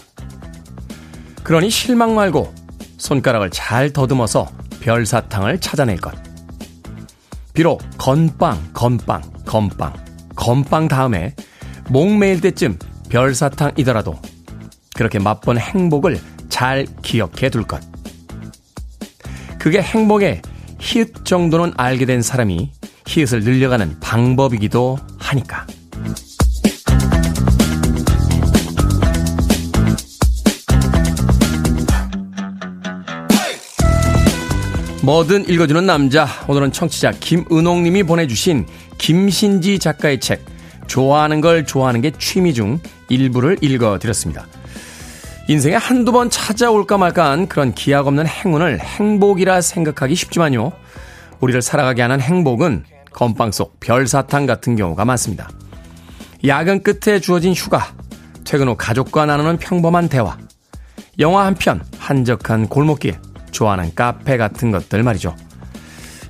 [1.43, 2.53] 그러니 실망 말고
[2.97, 4.49] 손가락을 잘 더듬어서
[4.81, 6.26] 별사탕을 찾아낼 것.
[7.57, 9.91] 비록 건빵, 건빵, 건빵,
[10.35, 11.33] 건빵 다음에
[11.89, 12.77] 목매일 때쯤
[13.09, 14.15] 별사탕이더라도
[14.95, 17.81] 그렇게 맛본 행복을 잘 기억해 둘 것.
[19.57, 20.43] 그게 행복의
[20.79, 22.73] 히읗 정도는 알게 된 사람이
[23.07, 25.65] 히읗을 늘려가는 방법이기도 하니까.
[35.07, 36.27] 뭐든 읽어주는 남자.
[36.49, 38.65] 오늘은 청취자 김은옥님이 보내주신
[38.97, 40.43] 김신지 작가의 책,
[40.87, 44.45] 좋아하는 걸 좋아하는 게 취미 중 일부를 읽어드렸습니다.
[45.47, 50.73] 인생에 한두 번 찾아올까 말까한 그런 기약 없는 행운을 행복이라 생각하기 쉽지만요.
[51.39, 55.49] 우리를 살아가게 하는 행복은 건빵 속 별사탕 같은 경우가 많습니다.
[56.45, 57.93] 야근 끝에 주어진 휴가,
[58.43, 60.35] 퇴근 후 가족과 나누는 평범한 대화,
[61.17, 63.15] 영화 한 편, 한적한 골목길,
[63.57, 65.35] 좋아하는 카페 같은 것들 말이죠.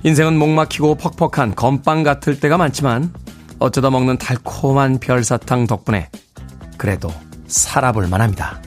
[0.02, 3.12] 인생은 목 막히고 퍽퍽한 건빵 같을 때가 많지만
[3.58, 6.08] 어쩌다 먹는 달콤한 별사탕 덕분에
[6.78, 7.12] 그래도
[7.46, 8.62] 살아볼 만합니다.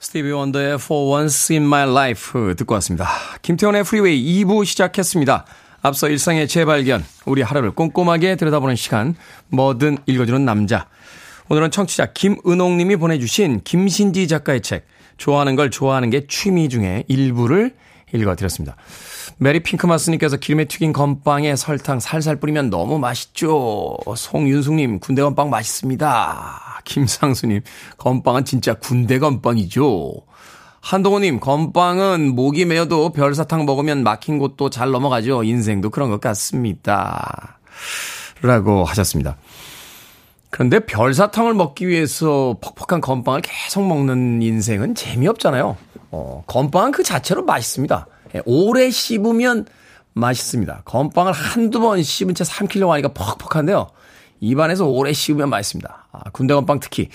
[0.00, 3.08] 스티비 원더의 For Once in My Life 듣고 왔습니다.
[3.40, 5.46] 김태훈의 프리웨이 2부 시작했습니다.
[5.80, 9.14] 앞서 일상의 재발견, 우리 하루를 꼼꼼하게 들여다보는 시간,
[9.48, 10.88] 뭐든 읽어주는 남자.
[11.48, 17.74] 오늘은 청취자 김은옥님이 보내주신 김신지 작가의 책, 좋아하는 걸 좋아하는 게 취미 중에 일부를
[18.12, 18.76] 읽어드렸습니다.
[19.38, 23.96] 메리 핑크마스님께서 기름에 튀긴 건빵에 설탕 살살 뿌리면 너무 맛있죠.
[24.16, 26.82] 송윤숙님, 군대 건빵 맛있습니다.
[26.84, 27.62] 김상수님,
[27.96, 30.14] 건빵은 진짜 군대 건빵이죠.
[30.80, 35.42] 한동호님, 건빵은 목이 메어도 별사탕 먹으면 막힌 곳도 잘 넘어가죠.
[35.42, 37.58] 인생도 그런 것 같습니다.
[38.42, 39.36] 라고 하셨습니다.
[40.54, 45.76] 그런데 별사탕을 먹기 위해서 퍽퍽한 건빵을 계속 먹는 인생은 재미없잖아요.
[46.12, 48.06] 어, 건빵은 그 자체로 맛있습니다.
[48.36, 49.66] 예, 오래 씹으면
[50.12, 50.82] 맛있습니다.
[50.84, 53.88] 건빵을 한두 번 씹은 채 삼키려고 하니까 퍽퍽한데요.
[54.38, 56.06] 입안에서 오래 씹으면 맛있습니다.
[56.12, 57.08] 아, 군대 건빵 특히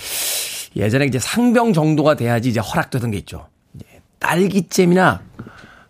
[0.75, 3.47] 예전에 이제 상병 정도가 돼야지 이제 허락되던 게 있죠.
[4.19, 5.21] 딸기잼이나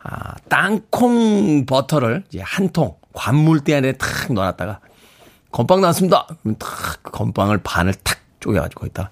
[0.03, 4.81] 아, 땅콩 버터를 이제 한 통 관물대 안에 탁 넣어놨다가
[5.51, 6.27] 건빵 나왔습니다.
[6.41, 9.09] 그럼 탁그 건빵을 반을 탁 쪼개가지고 거기다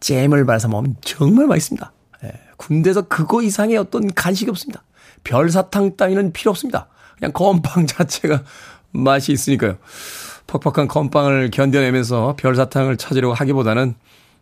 [0.00, 1.92] 잼을 발라서 먹으면 정말 맛있습니다.
[2.24, 4.82] 예, 군대에서 그거 이상의 어떤 간식이 없습니다.
[5.24, 6.88] 별사탕 따위는 필요 없습니다.
[7.18, 8.44] 그냥 건빵 자체가
[8.92, 9.78] 맛이 있으니까요.
[10.46, 13.94] 퍽퍽한 건빵을 견뎌내면서 별사탕을 찾으려고 하기보다는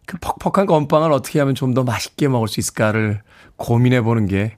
[0.07, 3.23] 그 퍽퍽한 건빵을 어떻게 하면 좀 더 맛있게 먹을 수 있을까를
[3.57, 4.57] 고민해 보는 게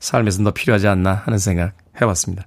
[0.00, 2.46] 삶에서 더 필요하지 않나 하는 생각 해봤습니다.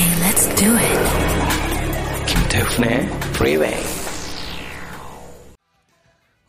[0.00, 0.98] Okay, let's do it.
[2.26, 3.84] 김태훈의 Freeway.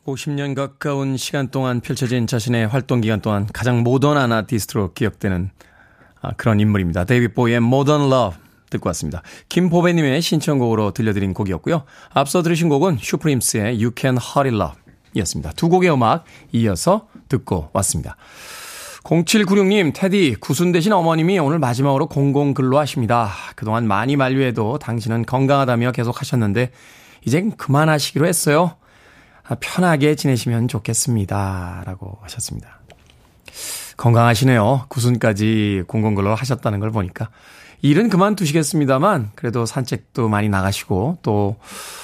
[0.05, 5.49] 50년 가까운 시간 동안 펼쳐진 자신의 활동 기간 동안 가장 모던한 아티스트로 기억되는
[6.21, 7.03] 아, 그런 인물입니다.
[7.04, 9.21] 데이비드 보위의 Modern Love 듣고 왔습니다.
[9.49, 11.83] 김보배님의 신청곡으로 들려드린 곡이었고요.
[12.13, 14.79] 앞서 들으신 곡은 슈프림스의 You Can Hurry Love
[15.13, 15.51] 이었습니다.
[15.57, 18.15] 두 곡의 음악 이어서 듣고 왔습니다.
[19.03, 23.31] 0796님, 테디, 구순 대신 어머님이 오늘 마지막으로 공공 근로 하십니다.
[23.55, 26.71] 그동안 많이 만류해도 당신은 건강하다며 계속 하셨는데,
[27.25, 28.75] 이젠 그만하시기로 했어요.
[29.43, 31.83] 아, 편하게 지내시면 좋겠습니다.
[31.85, 32.79] 라고 하셨습니다.
[33.97, 34.85] 건강하시네요.
[34.87, 37.29] 구순까지 공공 근로 하셨다는 걸 보니까.
[37.81, 41.55] 일은 그만두시겠습니다만, 그래도 산책도 많이 나가시고, 또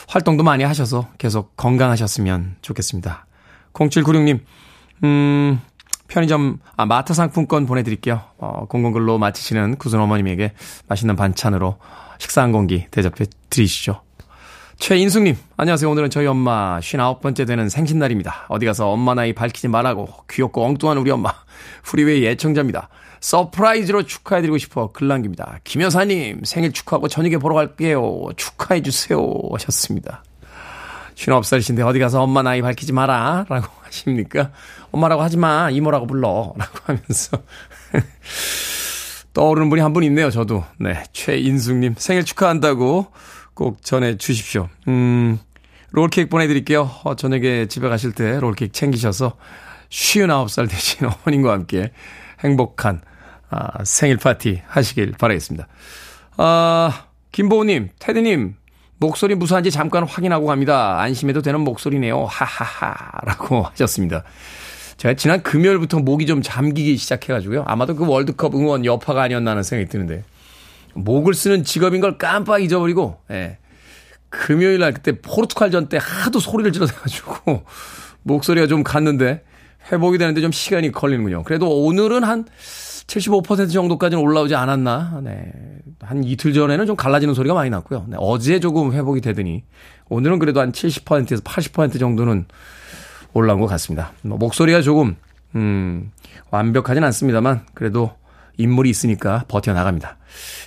[0.08, 3.28] 활동도 많이 하셔서 계속 건강하셨으면 좋겠습니다.
[3.74, 4.40] 0796님,
[5.04, 5.62] 음,
[6.08, 8.22] 편의점, 아, 마트 상품권 보내드릴게요.
[8.38, 10.54] 어, 공공근로 마치시는 구순 어머님에게
[10.88, 11.78] 맛있는 반찬으로
[12.20, 14.02] 식사 한 공기 대접해 드리시죠.
[14.80, 15.90] 최인숙님, 안녕하세요.
[15.90, 18.46] 오늘은 저희 엄마 59번째 되는 생신날입니다.
[18.48, 21.34] 어디 가서 엄마 나이 밝히지 말라고 귀엽고 엉뚱한 우리 엄마
[21.84, 22.90] 프리웨이 애청자입니다.
[23.20, 25.60] surprise로 축하해드리고 싶어 글 남깁니다.
[25.64, 28.28] 김 여사님 생일 축하하고 저녁에 보러 갈게요.
[28.36, 29.20] 축하해주세요
[29.54, 30.24] 하셨습니다.
[31.18, 34.52] 59살이신데 어디 가서 엄마 나이 밝히지 마라 라고 하십니까?
[34.92, 37.42] 엄마라고 하지 마 이모라고 불러 라고 하면서
[39.34, 43.08] 떠오르는 분이 한 분 있네요 저도 네 최인숙님 생일 축하한다고
[43.54, 44.70] 꼭 전해 주십시오.
[44.88, 45.40] 음,
[45.92, 46.92] 롤케이크 보내드릴게요.
[47.04, 49.36] 어, 저녁에 집에 가실 때 롤케이크 챙기셔서
[49.90, 51.92] 59살 되신 어머님과 함께
[52.44, 53.02] 행복한
[53.50, 55.68] 아, 생일 파티 하시길 바라겠습니다.
[56.38, 58.56] 아, 김보우님, 테드님,
[59.00, 61.00] 목소리 무사한지 잠깐 확인하고 갑니다.
[61.00, 62.26] 안심해도 되는 목소리네요.
[62.26, 62.96] 하하하.
[63.24, 64.24] 라고 하셨습니다.
[64.98, 67.64] 제가 지난 금요일부터 목이 좀 잠기기 시작해가지고요.
[67.68, 70.24] 아마도 그 월드컵 응원 여파가 아니었나 하는 생각이 드는데.
[70.96, 73.60] 목을 쓰는 직업인 걸 깜빡 잊어버리고, 예.
[74.30, 77.64] 금요일 날 그때 포르투갈전 때 하도 소리를 질러대가지고,
[78.24, 79.44] 목소리가 좀 갔는데,
[79.92, 81.44] 회복이 되는데 좀 시간이 걸리는군요.
[81.44, 82.46] 그래도 오늘은 한
[83.08, 85.22] 75% 정도까지는 올라오지 않았나.
[85.24, 85.52] 네.
[86.02, 88.06] 한 이틀 전에는 좀 갈라지는 소리가 많이 났고요.
[88.08, 88.18] 네.
[88.20, 89.64] 어제 조금 회복이 되더니,
[90.10, 92.46] 오늘은 그래도 한 70%에서 80% 정도는
[93.34, 94.12] 올라온 것 같습니다.
[94.22, 95.16] 뭐 목소리가 조금,
[95.56, 96.12] 음,
[96.52, 98.12] 완벽하진 않습니다만, 그래도
[98.58, 100.18] 인물이 있으니까 버텨나갑니다.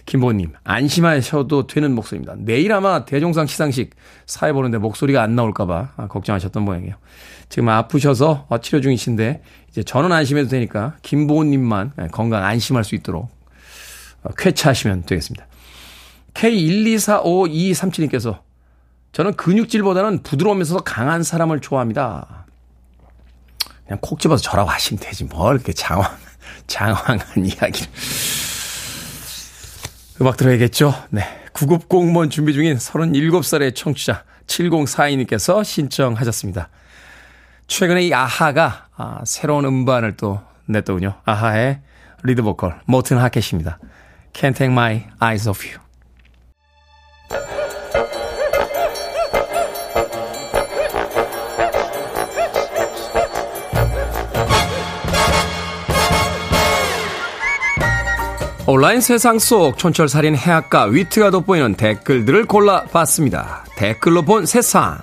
[0.06, 2.34] 김보님, 안심하셔도 되는 목소리입니다.
[2.38, 3.90] 내일 아마 대종상 시상식
[4.26, 6.94] 사회 보는데 목소리가 안 나올까봐 아, 걱정하셨던 모양이에요.
[7.48, 13.28] 지금 아프셔서 어, 치료 중이신데, 이제 저는 안심해도 되니까 김보님만 건강 안심할 수 있도록
[14.22, 15.46] 어, 쾌차하시면 되겠습니다.
[16.34, 18.40] K1245237님께서
[19.12, 22.46] 저는 근육질보다는 부드러우면서 강한 사람을 좋아합니다.
[23.84, 25.24] 그냥 콕 집어서 저라고 하시면 되지.
[25.24, 26.08] 뭘 이렇게 장황,
[26.70, 27.90] 장황한 이야기를.
[30.20, 30.94] 음악 들어야겠죠?
[31.10, 31.24] 네.
[31.52, 36.68] 구급 공무원 준비 중인 37살의 청취자 7042님께서 신청하셨습니다.
[37.66, 41.20] 최근에 이 아하가 아, 새로운 음반을 또 냈더군요.
[41.24, 41.80] 아하의
[42.22, 43.78] 리드 보컬 모튼 하켓입니다.
[44.32, 45.80] Can't take my eyes off you.
[58.72, 63.64] 온라인 세상 속 촌철살인 해학과 위트가 돋보이는 댓글들을 골라봤습니다.
[63.74, 64.96] 댓글로 본 세상.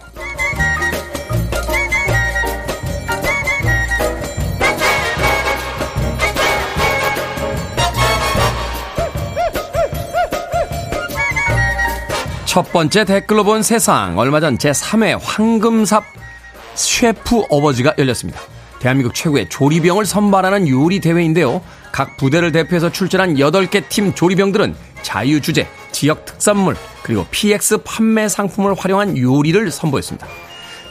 [12.45, 14.17] 첫 번째 댓글로 본 세상.
[14.17, 16.05] 얼마 전 제3회 황금삽
[16.73, 18.39] 셰프 어버지가 열렸습니다.
[18.79, 21.61] 대한민국 최고의 조리병을 선발하는 요리 대회인데요.
[21.91, 28.73] 각 부대를 대표해서 출전한 8개 팀 조리병들은 자유 주제, 지역 특산물, 그리고 PX 판매 상품을
[28.77, 30.27] 활용한 요리를 선보였습니다.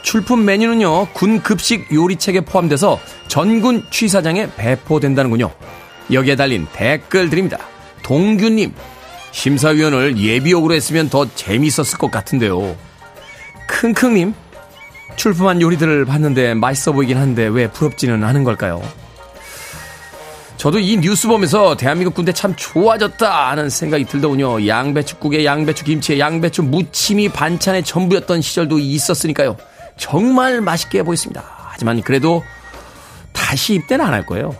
[0.01, 5.51] 출품 메뉴는요, 군 급식 요리책에 포함돼서 전군 취사장에 배포된다는군요.
[6.11, 7.57] 여기에 달린 댓글 드립니다.
[8.03, 8.73] 동규님,
[9.31, 12.75] 심사위원을 예비역으로 했으면 더 재밌었을 것 같은데요.
[13.67, 14.33] 킁킁님,
[15.17, 18.81] 출품한 요리들을 봤는데 맛있어 보이긴 한데 왜 부럽지는 않은 걸까요?
[20.57, 24.65] 저도 이 뉴스 보면서 대한민국 군대 참 좋아졌다 하는 생각이 들더군요.
[24.67, 29.55] 양배추국에 양배추 김치에 양배추 무침이 반찬의 전부였던 시절도 있었으니까요.
[29.97, 31.43] 정말 맛있게 보였습니다.
[31.69, 32.43] 하지만 그래도
[33.33, 34.55] 다시 입대는 안 할 거예요.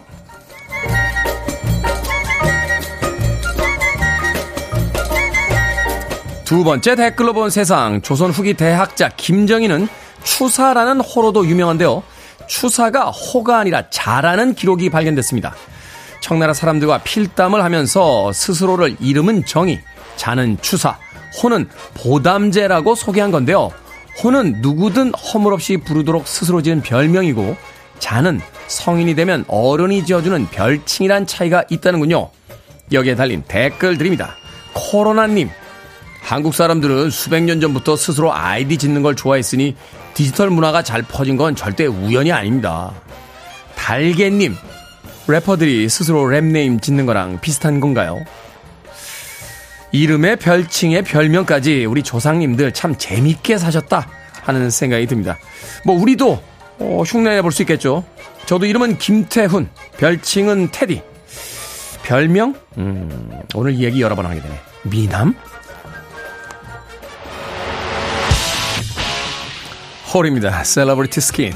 [6.46, 9.88] 두 번째 댓글로 본 세상 조선 후기 대학자 김정희는
[10.24, 12.04] 추사라는 호로도 유명한데요.
[12.48, 15.56] 추사가 호가 아니라 자라는 기록이 발견됐습니다.
[16.28, 19.80] 청나라 사람들과 필담을 하면서 스스로를 이름은 정의,
[20.18, 20.98] 자는 추사,
[21.42, 23.72] 호는 보담제라고 소개한 건데요.
[24.22, 27.56] 호는 누구든 허물없이 부르도록 스스로 지은 별명이고
[28.00, 32.30] 자는 성인이 되면 어른이 지어주는 별칭이란 차이가 있다는군요.
[32.92, 34.36] 여기에 달린 댓글 드립니다.
[34.74, 35.50] 코로나님,
[36.22, 39.78] 한국 사람들은 수백 년 전부터 스스로 아이디 짓는 걸 좋아했으니
[40.14, 42.92] 디지털 문화가 잘 퍼진 건 절대 우연이 아닙니다.
[43.78, 44.58] 달개님,
[45.28, 48.24] 래퍼들이 스스로 rap name 짓는 거랑 비슷한 건가요?
[49.92, 54.08] 이름에 별칭에 별명까지 우리 조상님들 참 재밌게 사셨다
[54.42, 55.38] 하는 생각이 듭니다.
[55.86, 56.42] 뭐 우리도
[56.80, 58.04] 어, 흉내내 볼 수 있겠죠.
[58.46, 61.02] 저도 이름은 김태훈, 별칭은 테디.
[62.04, 62.56] 별명?
[62.78, 64.56] 음, 오늘 이야기 여러 번 하게 되네.
[64.84, 65.36] 미남?
[70.14, 70.64] 홀입니다.
[70.64, 71.54] Celebrity Skin.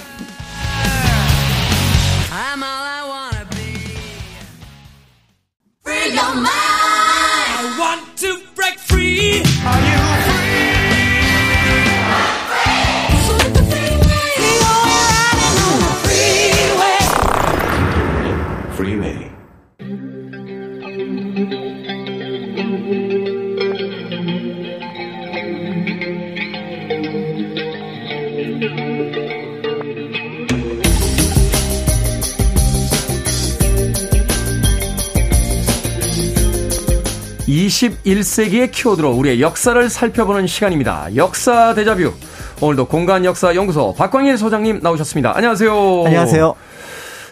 [38.12, 41.15] (21세기의) 키워드로 우리의 역사를 살펴보는 시간입니다.
[41.15, 42.13] 역사 대자뷰.
[42.60, 45.36] 오늘도 공간 역사 연구소 박광일 소장님 나오셨습니다.
[45.36, 46.04] 안녕하세요.
[46.06, 46.56] 안녕하세요.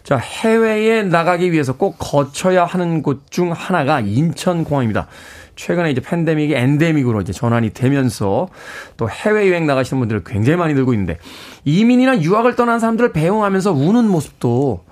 [0.03, 5.07] 자, 해외에 나가기 위해서 꼭 거쳐야 하는 곳 중 하나가 인천공항입니다.
[5.55, 8.47] 최근에 이제 팬데믹이 엔데믹으로 이제 전환이 되면서
[8.95, 11.17] 또 해외 여행 나가시는 분들을 굉장히 많이 들고 있는데
[11.65, 14.85] 이민이나 유학을 떠난 사람들을 배웅하면서 우는 모습도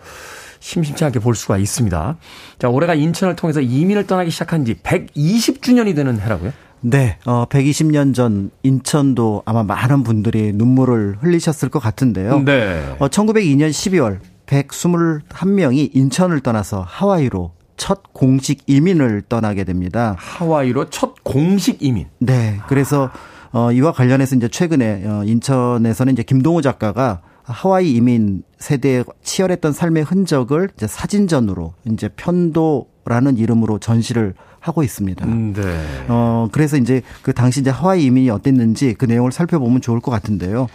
[0.67, 2.17] 심심치 않게 볼 수가 있습니다.
[2.59, 6.51] 자, 올해가 인천을 통해서 이민을 떠나기 시작한 지 120주년이 되는 해라고요?
[6.81, 12.43] 네, 어, 120년 전 인천도 아마 많은 분들이 눈물을 흘리셨을 것 같은데요.
[12.43, 12.95] 네.
[12.99, 20.15] 어, 1902년 12월 121명이 인천을 떠나서 하와이로 첫 공식 이민을 떠나게 됩니다.
[20.17, 22.07] 하와이로 첫 공식 이민.
[22.19, 22.59] 네.
[22.67, 23.09] 그래서
[23.53, 30.03] 어 이와 관련해서 이제 최근에 어 인천에서는 이제 김동호 작가가 하와이 이민 세대의 치열했던 삶의
[30.03, 35.25] 흔적을 이제 사진전으로 이제 편도라는 이름으로 전시를 하고 있습니다.
[35.25, 35.61] 음, 네.
[36.09, 40.67] 어 그래서 이제 그 당시 이제 하와이 이민이 어땠는지 그 내용을 살펴보면 좋을 것 같은데요.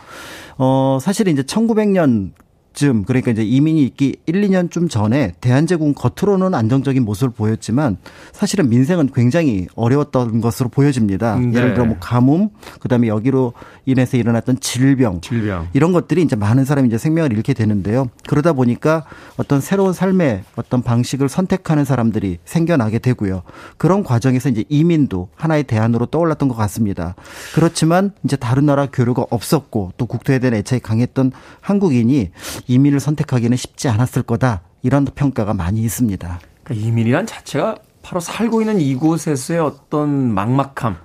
[0.56, 2.30] 어 사실은 이제 1900년
[2.72, 7.96] 쯤 그러니까 이제 이민이 있기 1, 2년쯤 전에 대한제국 겉으로는 안정적인 모습을 보였지만
[8.32, 11.36] 사실은 민생은 굉장히 어려웠던 것으로 보여집니다.
[11.36, 11.56] 네.
[11.56, 12.50] 예를 들어 뭐 가뭄,
[12.80, 13.52] 그다음에 여기로
[13.86, 15.68] 인해서 일어났던 질병, 질병.
[15.72, 18.08] 이런 것들이 이제 많은 사람이 이제 생명을 잃게 되는데요.
[18.26, 19.04] 그러다 보니까
[19.36, 23.42] 어떤 새로운 삶의 어떤 방식을 선택하는 사람들이 생겨나게 되고요.
[23.76, 27.14] 그런 과정에서 이제 이민도 하나의 대안으로 떠올랐던 것 같습니다.
[27.54, 32.30] 그렇지만 이제 다른 나라 교류가 없었고 또 국토에 대한 애착이 강했던 한국인이
[32.66, 34.62] 이민을 선택하기는 쉽지 않았을 거다.
[34.82, 36.40] 이런 평가가 많이 있습니다.
[36.64, 40.96] 그러니까 이민이란 자체가 바로 살고 있는 이곳에서의 어떤 막막함,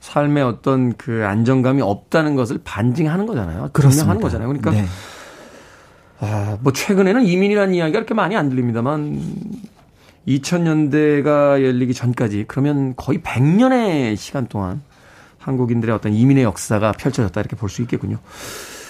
[0.00, 3.70] 삶의 어떤 그 안정감이 없다는 것을 반증하는 거잖아요.
[3.78, 4.48] 증명하는 거잖아요.
[4.48, 4.86] 그러니까 네.
[6.20, 9.20] 아, 뭐 최근에는 이민이라는 이야기가 그렇게 많이 안 들립니다만
[10.26, 14.82] 2000년대가 열리기 전까지 그러면 거의 100년의 시간 동안
[15.38, 18.18] 한국인들의 어떤 이민의 역사가 펼쳐졌다 이렇게 볼 수 있겠군요.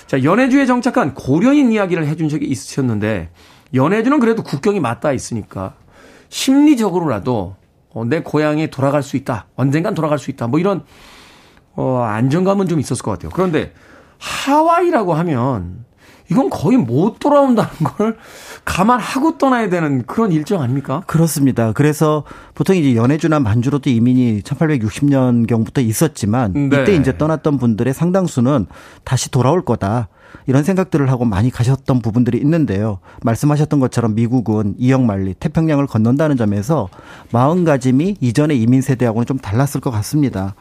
[0.09, 3.29] 자, 연해주에 정착한 고려인 이야기를 해준 적이 있으셨는데
[3.75, 5.75] 연해주는 그래도 국경이 맞닿아 있으니까
[6.31, 7.57] 심리적으로라도
[7.91, 9.49] 어, 내 고향에 돌아갈 수 있다.
[9.55, 10.47] 언젠간 돌아갈 수 있다.
[10.47, 10.83] 뭐 이런
[11.75, 13.31] 어, 안정감은 좀 있었을 것 같아요.
[13.35, 13.75] 그런데
[14.19, 15.85] 하와이라고 하면
[16.31, 18.17] 이건 거의 못 돌아온다는 걸
[18.65, 21.03] 감안하고 떠나야 되는 그런 일정 아닙니까?
[21.07, 21.73] 그렇습니다.
[21.73, 22.25] 그래서
[22.55, 26.83] 보통 이제 연해주나 만주로도 이민이 1860년경부터 있었지만 네.
[26.83, 28.67] 이때 이제 떠났던 분들의 상당수는
[29.05, 30.09] 다시 돌아올 거다.
[30.47, 32.99] 이런 생각들을 하고 많이 가셨던 부분들이 있는데요.
[33.23, 36.89] 말씀하셨던 것처럼 미국은 이역 만리 태평양을 건넌다는 점에서
[37.33, 40.55] 마음가짐이 이전의 이민 세대하고는 좀 달랐을 것 같습니다.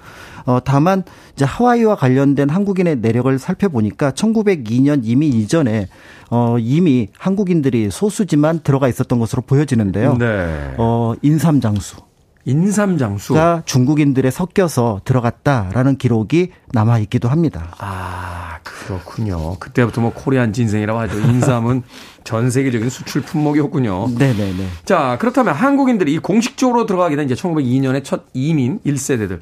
[0.48, 5.90] 어, 다만 이제 하와이와 관련된 한국인의 내력을 살펴보니까 1902년 이미 이전에
[6.32, 10.18] 어, 이미 한국인들이 소수지만 들어가 있었던 것으로 보여지는데요.
[10.18, 10.74] 네.
[10.78, 11.98] 어, 인삼장수.
[12.46, 13.34] 인삼장수.
[13.34, 17.76] 가 중국인들에 섞여서 들어갔다라는 기록이 남아 있기도 합니다.
[17.78, 19.58] 아, 그렇군요.
[19.60, 21.20] 그때부터 뭐 코리안 진생이라고 하죠.
[21.20, 21.84] 인삼은
[22.24, 24.10] 전 세계적인 수출 품목이었군요.
[24.18, 24.68] 네네네.
[24.84, 29.40] 자, 그렇다면 한국인들이 이 공식적으로 들어가게 된 이제 1902년의 첫 이민 1세대들.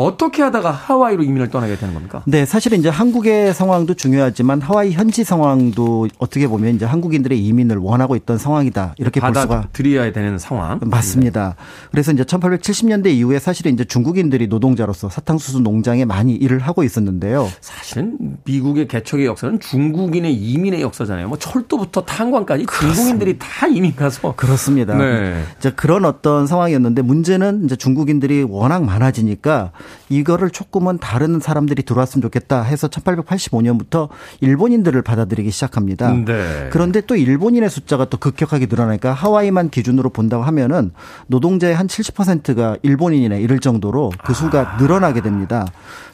[0.00, 2.22] 어떻게 하다가 하와이로 이민을 떠나게 되는 겁니까?
[2.24, 8.14] 네, 사실은 이제 한국의 상황도 중요하지만 하와이 현지 상황도 어떻게 보면 이제 한국인들의 이민을 원하고
[8.14, 8.94] 있던 상황이다.
[8.98, 10.78] 이렇게 볼 수가 받아들여야 되는 상황.
[10.84, 11.56] 맞습니다.
[11.90, 17.48] 그래서 이제 1870년대 이후에 사실은 이제 중국인들이 노동자로서 사탕수수 농장에 많이 일을 하고 있었는데요.
[17.60, 21.28] 사실은 미국 의 개척의 역사는 중국인의 이민의 역사잖아요.
[21.28, 24.94] 뭐 철도부터 탄광까지 중국인들이 다 이민 가서 그렇습니다.
[24.94, 25.42] 네.
[25.58, 29.72] 이제 그런 어떤 상황이었는데 문제는 이제 중국인들이 워낙 많아지니까
[30.08, 34.08] 이거를 조금은 다른 사람들이 들어왔으면 좋겠다 해서 1885년부터
[34.40, 36.12] 일본인들을 받아들이기 시작합니다.
[36.12, 36.68] 네.
[36.70, 40.92] 그런데 또 일본인의 숫자가 또 급격하게 늘어나니까 하와이만 기준으로 본다고 하면은
[41.26, 45.66] 노동자의 한 70%가 일본인이네 이럴 정도로 그 수가 늘어나게 됩니다.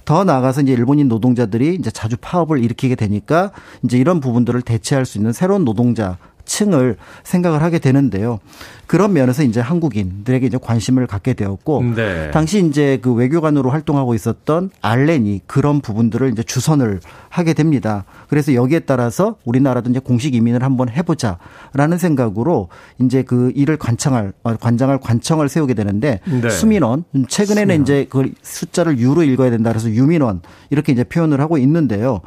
[0.04, 5.06] 더 나아가서 이제 일본인 노동자들이 이제 자주 파업 을 일으키게 되니까 이제 이런 부분들을 대체할
[5.06, 8.40] 수 있는 새로운 노동자 층을 생각을 하게 되는데요.
[8.86, 12.30] 그런 면에서 이제 한국인들에게 이제 관심을 갖게 되었고 네.
[12.30, 18.04] 당시 이제 그 외교관으로 활동하고 있었던 알렌이 그런 부분들을 이제 주선을 하게 됩니다.
[18.28, 22.68] 그래서 여기에 따라서 우리나라도 이제 공식 이민을 한번 해보자라는 생각으로
[23.00, 26.50] 이제 그 일을 관청할 어, 관장할 관청을 세우게 되는데 네.
[26.50, 32.20] 수민원 최근에는 이제 그 숫자를 유로 읽어야 된다 그래서 유민원 이렇게 이제 표현을 하고 있는데요.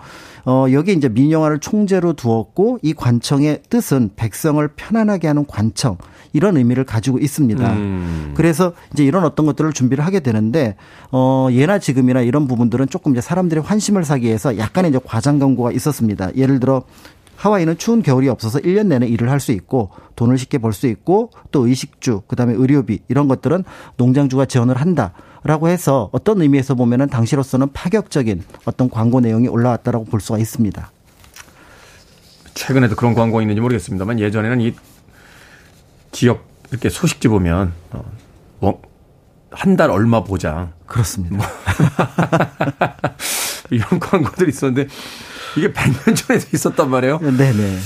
[0.49, 5.97] 어, 여기 이제 민영화를 총재로 두었고 이 관청의 뜻은 백성을 편안하게 하는 관청
[6.31, 7.73] 이런 의미를 가지고 있습니다.
[7.73, 8.31] 음.
[8.33, 10.77] 그래서 이제 이런 어떤 것들을 준비를 하게 되는데
[11.11, 15.73] 어 예나 지금이나 이런 부분들은 조금 이제 사람들의 환심을 사기 위해서 약간의 이제 과장 광고가
[15.73, 16.33] 있었습니다.
[16.37, 16.83] 예를 들어
[17.35, 21.31] 하와이는 추운 겨울이 없어서 1년 내내 일을 할 수 있고 돈을 쉽게 벌 수 있고
[21.51, 23.65] 또 의식주 그다음에 의료비 이런 것들은
[23.97, 25.11] 농장주가 지원을 한다.
[25.43, 30.91] 라고 해서 어떤 의미에서 보면은 당시로서는 파격적인 어떤 광고 내용이 올라왔다라고 볼 수가 있습니다.
[32.53, 34.73] 최근에도 그런 광고가 있는지 모르겠습니다만 예전에는 이
[36.11, 37.73] 지역 이렇게 소식지 보면
[38.61, 38.81] 어,
[39.51, 41.47] 한달 얼마 보장 그렇습니다.
[43.69, 44.87] 이런 광고들이 있었는데
[45.57, 47.19] 이게 100년 전에도 있었단 말이에요.
[47.19, 47.77] 네네.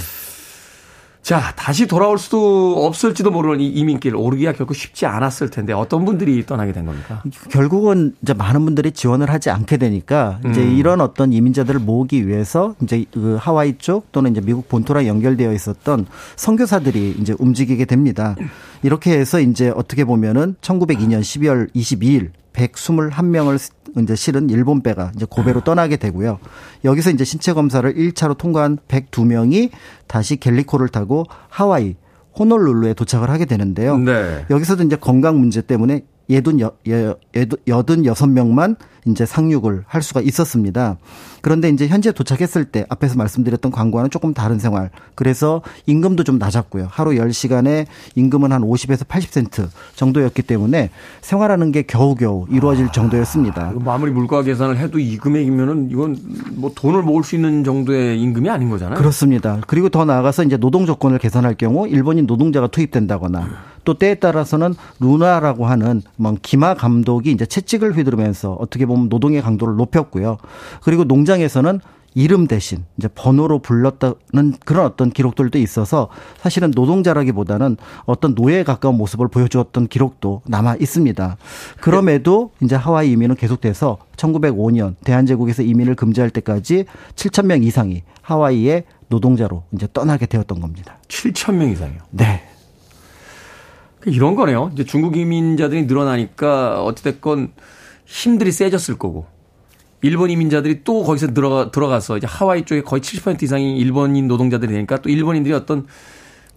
[1.22, 6.44] 자, 다시 돌아올 수도 없을지도 모르는 이 이민길 오르기가 결코 쉽지 않았을 텐데 어떤 분들이
[6.46, 7.22] 떠나게 된 겁니까?
[7.52, 10.76] 결국은 이제 많은 분들이 지원을 하지 않게 되니까 이제 음.
[10.78, 16.08] 이런 어떤 이민자들을 모으기 위해서 이제 그 하와이 쪽 또는 이제 미국 본토랑 연결되어 있었던
[16.38, 18.36] 선교사들이 이제 움직이게 됩니다.
[18.82, 23.60] 이렇게 해서 이제 어떻게 보면은 1902년 12월 22일 121명을
[24.02, 26.40] 이제 실은 일본 배가 이제 고베로 떠나게 되고요.
[26.86, 29.70] 여기서 이제 신체 검사를 1차로 통과한 102명이
[30.08, 31.96] 다시 갤리코를 타고 하와이
[32.38, 33.98] 호놀룰루에 도착을 하게 되는데요.
[33.98, 34.46] 네.
[34.50, 37.16] 여기서도 이제 건강 문제 때문에 예든 여, 여,
[37.68, 40.98] 여든 여섯 명만 이제 상륙을 할 수가 있었습니다.
[41.42, 44.90] 그런데 이제 현재 도착했을 때 앞에서 말씀드렸던 광고와는 조금 다른 생활.
[45.16, 46.88] 그래서 임금도 좀 낮았고요.
[46.90, 47.86] 하루 10시간에
[48.16, 50.90] 임금은 한 50에서 80센트 정도였기 때문에
[51.22, 53.74] 생활하는 게 겨우겨우 이루어질 정도였습니다.
[53.80, 56.18] 이거 아무리 물가 계산을 해도 이 금액이면은 이건
[56.54, 58.98] 뭐 돈을 모을 수 있는 정도의 임금이 아닌 거잖아요.
[58.98, 59.60] 그렇습니다.
[59.68, 65.66] 그리고 더 나아가서 이제 노동 조건을 개선할 경우 일본인 노동자가 투입된다거나 또 때에 따라서는 루나라고
[65.66, 70.38] 하는 뭐 기마 감독이 이제 채찍을 휘두르면서 어떻게 보면 노동의 강도를 높였고요.
[70.84, 71.80] 그리고 농장 에서는
[72.14, 79.30] 이름 대신 이제 번호로 불렀다는 그런 어떤 기록들도 있어서 사실은 노동자라기보다는 어떤 노예에 가까운 모습을
[79.30, 81.38] 보여주었던 기록도 남아 있습니다.
[81.80, 89.64] 그럼에도 이제 하와이 이민은 계속돼서 1905년 대한제국에서 이민을 금지할 때까지 7천 명 이상이 하와이의 노동자로
[89.74, 90.98] 이제 떠나게 되었던 겁니다.
[91.08, 92.00] 7천 명 이상이요.
[92.12, 92.44] 네.
[94.06, 94.72] 이런 거네요.
[94.74, 97.52] 이제 중국 이민자들이 늘어나니까 어찌됐건
[98.06, 99.28] 힘들이 세졌을 거고
[100.02, 104.98] 일본 이민자들이 또 거기서 들어가 들어가서 이제 하와이 쪽에 거의 70% 이상이 일본인 노동자들이 되니까
[104.98, 105.86] 또 일본인들이 어떤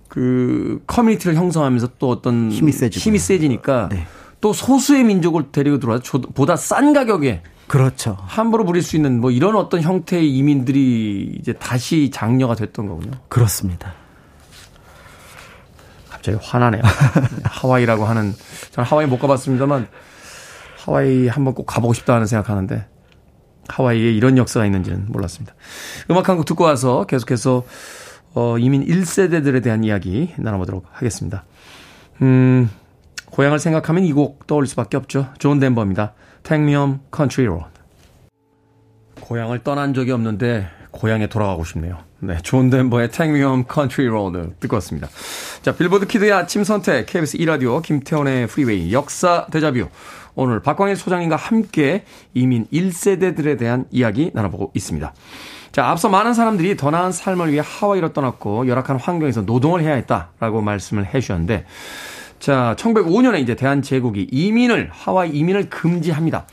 [0.09, 3.03] 그 커뮤니티를 형성하면서 또 어떤 힘이 세지고요.
[3.03, 4.07] 힘이 세지니까 네.
[4.41, 8.17] 또 소수의 민족을 데리고 들어와서 보다 싼 가격에 그렇죠.
[8.21, 13.13] 함부로 부릴 수 있는 뭐 이런 어떤 형태의 이민들이 이제 다시 장려가 됐던 거군요.
[13.29, 13.95] 그렇습니다.
[16.11, 16.83] 갑자기 화나네요.
[17.45, 18.35] 하와이라고 하는
[18.71, 19.89] 저는 하와이 못 가봤습니다만
[20.77, 22.87] 하와이 한번 꼭 가보고 싶다는 생각하는데
[23.69, 25.55] 하와이에 이런 역사가 있는지는 몰랐습니다.
[26.11, 27.65] 음악 한 곡 듣고 와서 계속해서
[28.35, 31.45] 어, 이민 1세대들에 대한 이야기 나눠보도록 하겠습니다.
[32.23, 32.69] 음,
[33.31, 35.29] 고향을 생각하면 이 곡 떠올릴 수밖에 없죠.
[35.39, 36.15] 존 덴버입니다.
[36.43, 37.73] Take me home, country road.
[39.21, 41.99] 고향을 떠난 적이 없는데 고향에 돌아가고 싶네요.
[42.21, 45.09] 네, 존 덴버의 Take Me Home Country Road 듣고 왔습니다.
[45.63, 49.89] 자, Billboard Kid의 아침 선택, KBS 2라디오, 김태훈의 프리웨이, 역사 데자뷰.
[50.35, 52.05] 오늘 박광일 소장님과 함께
[52.35, 55.13] 이민 1세대들에 대한 이야기 나눠보고 있습니다.
[55.73, 60.61] 자, 앞서 많은 사람들이 더 나은 삶을 위해 하와이로 떠났고 열악한 환경에서 노동을 해야 했다라고
[60.63, 61.67] 말씀을 해 주셨는데
[62.39, 66.47] 자, 1905년에 이제 대한제국이 이민을 하와이 이민을 금지합니다.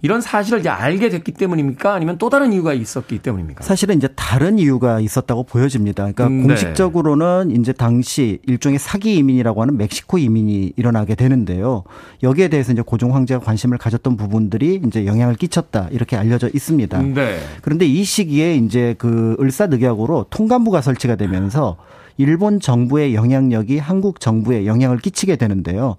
[0.00, 1.92] 이런 사실을 이제 알게 됐기 때문입니까?
[1.92, 3.64] 아니면 또 다른 이유가 있었기 때문입니까?
[3.64, 6.02] 사실은 이제 다른 이유가 있었다고 보여집니다.
[6.04, 6.46] 그러니까 음, 네.
[6.48, 11.84] 공식적으로는 이제 당시 일종의 사기 이민이라고 하는 멕시코 이민이 일어나게 되는데요.
[12.22, 17.02] 여기에 대해서 이제 고종 황제가 관심을 가졌던 부분들이 이제 영향을 끼쳤다 이렇게 알려져 있습니다.
[17.02, 17.38] 네.
[17.62, 21.76] 그런데 이 시기에 이제 그 을사늑약으로 통감부가 설치가 되면서
[22.18, 25.96] 일본 정부의 영향력이 한국 정부에 영향을 끼치게 되는데요.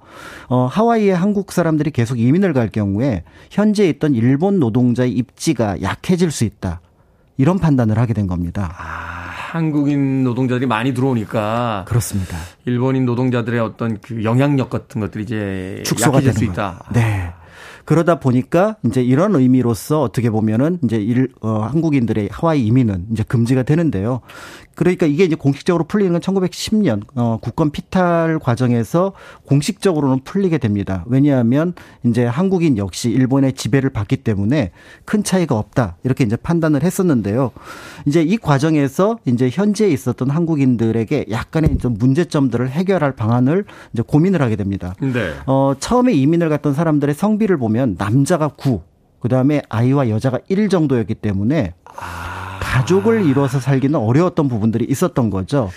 [0.49, 6.43] 어, 하와이에 한국 사람들이 계속 이민을 갈 경우에 현재 있던 일본 노동자의 입지가 약해질 수
[6.43, 6.81] 있다.
[7.37, 8.75] 이런 판단을 하게 된 겁니다.
[8.77, 12.37] 아, 한국인 노동자들이 많이 들어오니까 그렇습니다.
[12.65, 16.51] 일본인 노동자들의 어떤 그 영향력 같은 것들이 이제 축소가 되는 수 거.
[16.51, 16.83] 있다.
[16.93, 17.28] 네.
[17.85, 23.63] 그러다 보니까 이제 이런 의미로서 어떻게 보면은 이제 일, 어, 한국인들의 하와이 이민은 이제 금지가
[23.63, 24.21] 되는데요.
[24.79, 29.11] 그러니까 이게 이제 공식적으로 풀리는 건 1910년 어, 국권 피탈 과정에서
[29.45, 31.03] 공식적으로는 풀리게 됩니다.
[31.07, 31.73] 왜냐하면
[32.05, 34.71] 이제 한국인 역시 일본의 지배를 받기 때문에
[35.03, 37.51] 큰 차이가 없다 이렇게 이제 판단을 했었는데요.
[38.05, 44.55] 이제 이 과정에서 이제 현재 있었던 한국인들에게 약간의 좀 문제점들을 해결할 방안을 이제 고민을 하게
[44.55, 44.93] 됩니다.
[45.01, 45.33] 네.
[45.45, 48.81] 어, 처음에 이민을 갔던 사람들의 성비를 보면 남자가 9,
[49.19, 51.73] 그 다음에 아이와 여자가 1 정도였기 때문에
[52.59, 55.69] 가족을 이뤄서 살기는 어려웠던 부분들이 있었던 거죠.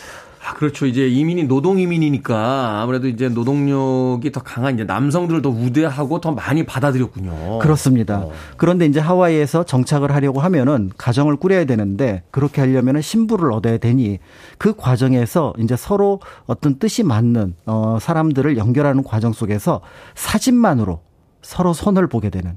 [0.45, 0.87] 아, 그렇죠.
[0.87, 6.67] 이제 이민이 노동 이민이니까 아무래도 이제 노동력이 더 강한 이제 남성들을 더 우대하고 더 많이
[6.67, 7.61] 받아들였군요.
[7.61, 8.19] 그렇습니다.
[8.19, 8.33] 어.
[8.57, 14.19] 그런데 이제 하와이에서 정착을 하려고 하면은 가정을 꾸려야 되는데 그렇게 하려면은 신부를 얻어야 되니
[14.59, 19.81] 그 과정에서 이제 서로 어떤 뜻이 맞는 어 사람들을 연결하는 과정 속에서
[20.17, 21.01] 사진만으로
[21.43, 22.57] 서로 손을 보게 되는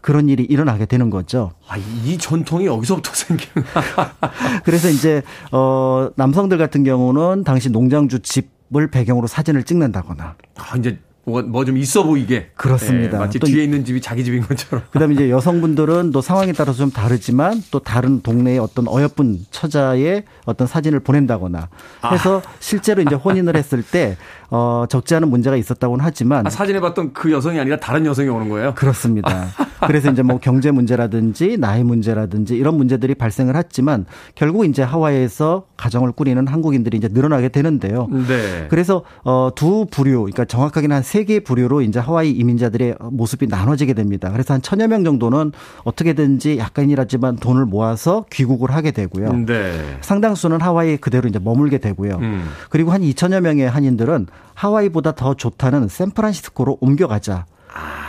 [0.00, 1.52] 그런 일이 일어나게 되는 거죠.
[1.66, 3.66] 아, 이 전통이 여기서부터 생기는.
[4.64, 11.64] 그래서 이제 어 남성들 같은 경우는 당시 농장주 집을 배경으로 사진을 찍는다거나 아, 이제 뭐
[11.64, 12.50] 좀 있어 보이게.
[12.54, 13.16] 그렇습니다.
[13.16, 14.84] 예, 마치 또 뒤에 있는 집이 자기 집인 것처럼.
[14.92, 20.68] 그다음에 이제 여성분들은 또 상황에 따라서 좀 다르지만 또 다른 동네의 어떤 어여쁜 처자의 어떤
[20.68, 21.68] 사진을 보낸다거나
[22.12, 24.16] 해서 실제로 이제 혼인을 했을 때
[24.50, 28.48] 어, 적지 않은 문제가 있었다고는 하지만 아, 사진에 봤던 그 여성이 아니라 다른 여성이 오는
[28.48, 28.74] 거예요?
[28.74, 29.48] 그렇습니다.
[29.86, 36.12] 그래서 이제 뭐 경제 문제라든지 나이 문제라든지 이런 문제들이 발생을 했지만 결국 이제 하와이에서 가정을
[36.12, 38.06] 꾸리는 한국인들이 이제 늘어나게 되는데요.
[38.10, 38.66] 네.
[38.68, 44.30] 그래서 어두 부류, 그러니까 정확하게는 한 세 개의 부류로 이제 하와이 이민자들의 모습이 나눠지게 됩니다.
[44.32, 45.52] 그래서 한 천여 명 정도는
[45.84, 49.32] 어떻게든지 약간이라지만 돈을 모아서 귀국을 하게 되고요.
[49.46, 49.96] 네.
[50.00, 52.18] 상당수는 하와이에 그대로 이제 머물게 되고요.
[52.20, 52.48] 음.
[52.70, 57.46] 그리고 한 2천여 명의 한인들은 하와이보다 더 좋다는 샌프란시스코로 옮겨가자.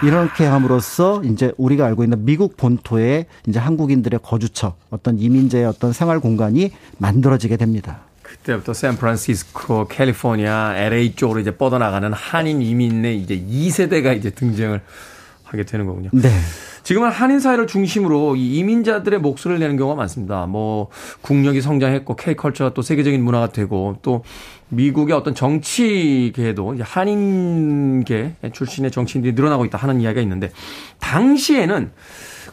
[0.03, 6.19] 이렇게 함으로써 이제 우리가 알고 있는 미국 본토에 이제 한국인들의 거주처, 어떤 이민자의 어떤 생활
[6.19, 8.01] 공간이 만들어지게 됩니다.
[8.21, 14.81] 그때부터 샌프란시스코, 캘리포니아, LA 쪽으로 이제 뻗어나가는 한인 이민의 이제 2세대가 이제 등장을
[15.47, 16.09] 하게 되는 거군요.
[16.13, 16.29] 네.
[16.83, 20.45] 지금은 한인 사회를 중심으로 이 이민자들의 목소리를 내는 경우가 많습니다.
[20.45, 20.89] 뭐
[21.21, 24.23] 국력이 성장했고 K컬처가 또 세계적인 문화가 되고 또
[24.69, 30.51] 미국의 어떤 정치계에도 한인계 출신의 정치인들이 늘어나고 있다 하는 이야기가 있는데
[30.99, 31.91] 당시에는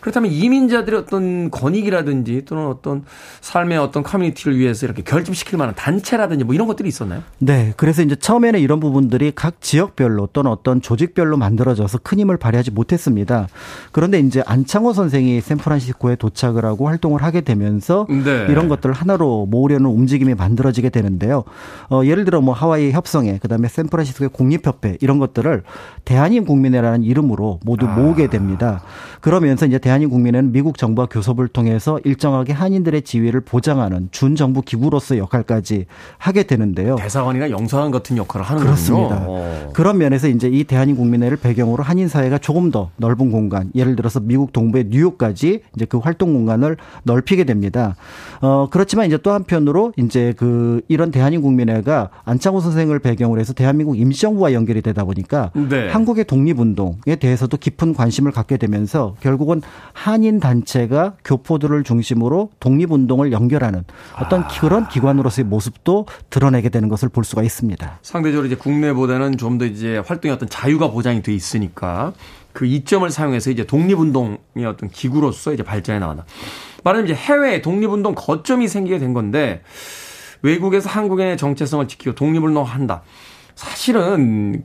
[0.05, 3.05] 그렇다면 이민자들의 어떤 권익이라든지 또는 어떤
[3.41, 7.23] 삶의 어떤 커뮤니티를 위해서 이렇게 결집시킬 만한 단체라든지 뭐 이런 것들이 있었나요?
[7.39, 7.73] 네.
[7.79, 13.49] 그래서 이제 처음에는 이런 부분들이 각 지역별로 또는 어떤 조직별로 만들어져서 큰 힘을 발휘하지 못했습니다.
[13.93, 18.45] 그런데 이제 안창호 선생이 샌프란시스코에 도착을 하고 활동을 하게 되면서 네.
[18.51, 21.45] 이런 것들을 하나로 모으려는 움직임이 만들어지게 되는데요.
[21.89, 25.63] 어, 예를 들어 뭐 하와이 협성회, 그다음에 샌프란시스코의 국립협회 이런 것들을
[26.05, 28.83] 대한인 국민회라는 이름으로 모두 모으게 됩니다.
[29.23, 35.21] 그러면서 이제 대한 대한민 국민은 미국 정부와 교섭을 통해서 일정하게 한인들의 지위를 보장하는 준정부 기구로서의
[35.21, 35.87] 역할까지
[36.19, 36.97] 하게 되는데요.
[36.97, 39.21] 대사관이나 영사관 같은 역할을 하는 그렇습니다.
[39.21, 39.73] 거군요.
[39.73, 44.19] 그런 면에서 이제 이 대한민 국민회를 배경으로 한인 사회가 조금 더 넓은 공간, 예를 들어서
[44.19, 47.95] 미국 동부의 뉴욕까지 이제 그 활동 공간을 넓히게 됩니다.
[48.41, 53.97] 어 그렇지만 이제 또 한편으로 이제 그 이런 대한민 국민회가 안창호 선생을 배경으로 해서 대한민국
[53.97, 55.89] 임시정부와 연결이 되다 보니까 네.
[55.89, 59.63] 한국의 독립운동에 대해서도 깊은 관심을 갖게 되면서 결국은
[59.93, 63.85] 한인 단체가 교포들을 중심으로 독립운동을 연결하는
[64.21, 67.99] 어떤 그런 기관으로서의 모습도 드러내게 되는 것을 볼 수가 있습니다.
[68.03, 72.13] 상대적으로 이제 국내보다는 좀 더 이제 활동의 어떤 자유가 보장이 돼 있으니까
[72.53, 76.25] 그 이점을 사용해서 이제 독립운동의 어떤 기구로서 이제 발전해 나간다.
[76.83, 79.63] 말하자면 이제 해외 독립운동 거점이 생기게 된 건데
[80.43, 83.03] 외국에서 한국의 정체성을 지키고 독립운동을 한다.
[83.55, 84.65] 사실은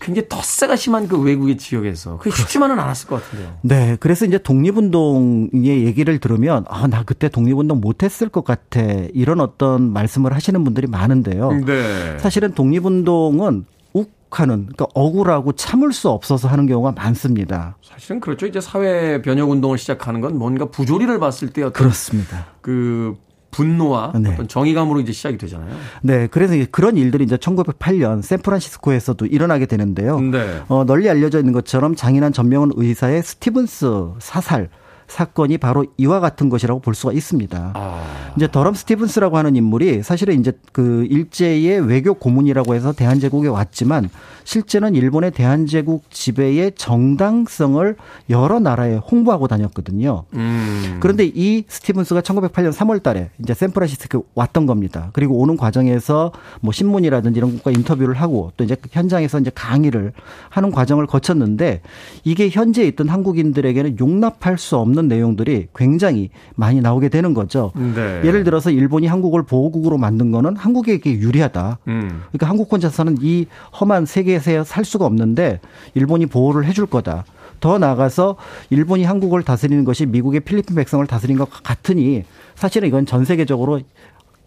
[0.00, 3.54] 굉장히 덧세가 심한 그 외국의 지역에서 그게 쉽지만은 않았을 것 같은데요.
[3.62, 3.96] 네.
[4.00, 8.80] 그래서 이제 독립운동의 얘기를 들으면, 아, 나 그때 독립운동 못했을 것 같아.
[9.14, 11.52] 이런 어떤 말씀을 하시는 분들이 많은데요.
[11.64, 12.18] 네.
[12.18, 17.76] 사실은 독립운동은 욱하는, 그러니까 억울하고 참을 수 없어서 하는 경우가 많습니다.
[17.82, 18.46] 사실은 그렇죠.
[18.46, 22.46] 이제 사회 변혁 운동을 시작하는 건 뭔가 부조리를 봤을 때 어떤 그렇습니다.
[22.60, 23.16] 그
[23.50, 24.32] 분노와 네.
[24.32, 25.74] 어떤 정의감으로 이제 시작이 되잖아요.
[26.02, 26.26] 네.
[26.26, 30.20] 그래서 그런 일들이 이제 1908년 샌프란시스코에서도 일어나게 되는데요.
[30.20, 30.62] 네.
[30.68, 34.68] 어, 널리 알려져 있는 것처럼 장인한 전명은 의사의 스티븐스 사살
[35.08, 37.72] 사건이 바로 이와 같은 것이라고 볼 수가 있습니다.
[37.74, 38.32] 아.
[38.36, 44.10] 이제 더럼 스티븐스라고 하는 인물이 사실은 이제 그 일제의 외교 고문이라고 해서 대한제국에 왔지만
[44.44, 47.96] 실제는 일본의 대한제국 지배의 정당성을
[48.30, 50.24] 여러 나라에 홍보하고 다녔거든요.
[50.34, 50.98] 음.
[51.00, 55.10] 그런데 이 스티븐스가 1908년 3월 달에 이제 샌프란시스코에 왔던 겁니다.
[55.12, 60.12] 그리고 오는 과정에서 뭐 신문이라든지 이런 것과 인터뷰를 하고 또 이제 현장에서 이제 강의를
[60.48, 61.82] 하는 과정을 거쳤는데
[62.24, 67.70] 이게 현재 있던 한국인들에게는 용납할 수 없는 내용들이 굉장히 많이 나오게 되는 거죠.
[67.76, 68.22] 네.
[68.24, 71.78] 예를 들어서 일본이 한국을 보호국으로 만든 거는 한국에게 유리하다.
[71.86, 72.22] 음.
[72.32, 73.46] 그러니까 한국 혼자서는 이
[73.80, 75.60] 험한 세계에서 살 수가 없는데
[75.94, 77.24] 일본이 보호를 해줄 거다.
[77.60, 78.36] 더 나아가서
[78.70, 82.24] 일본이 한국을 다스리는 것이 미국의 필리핀 백성을 다스린 것 같으니
[82.54, 83.80] 사실은 이건 전 세계적으로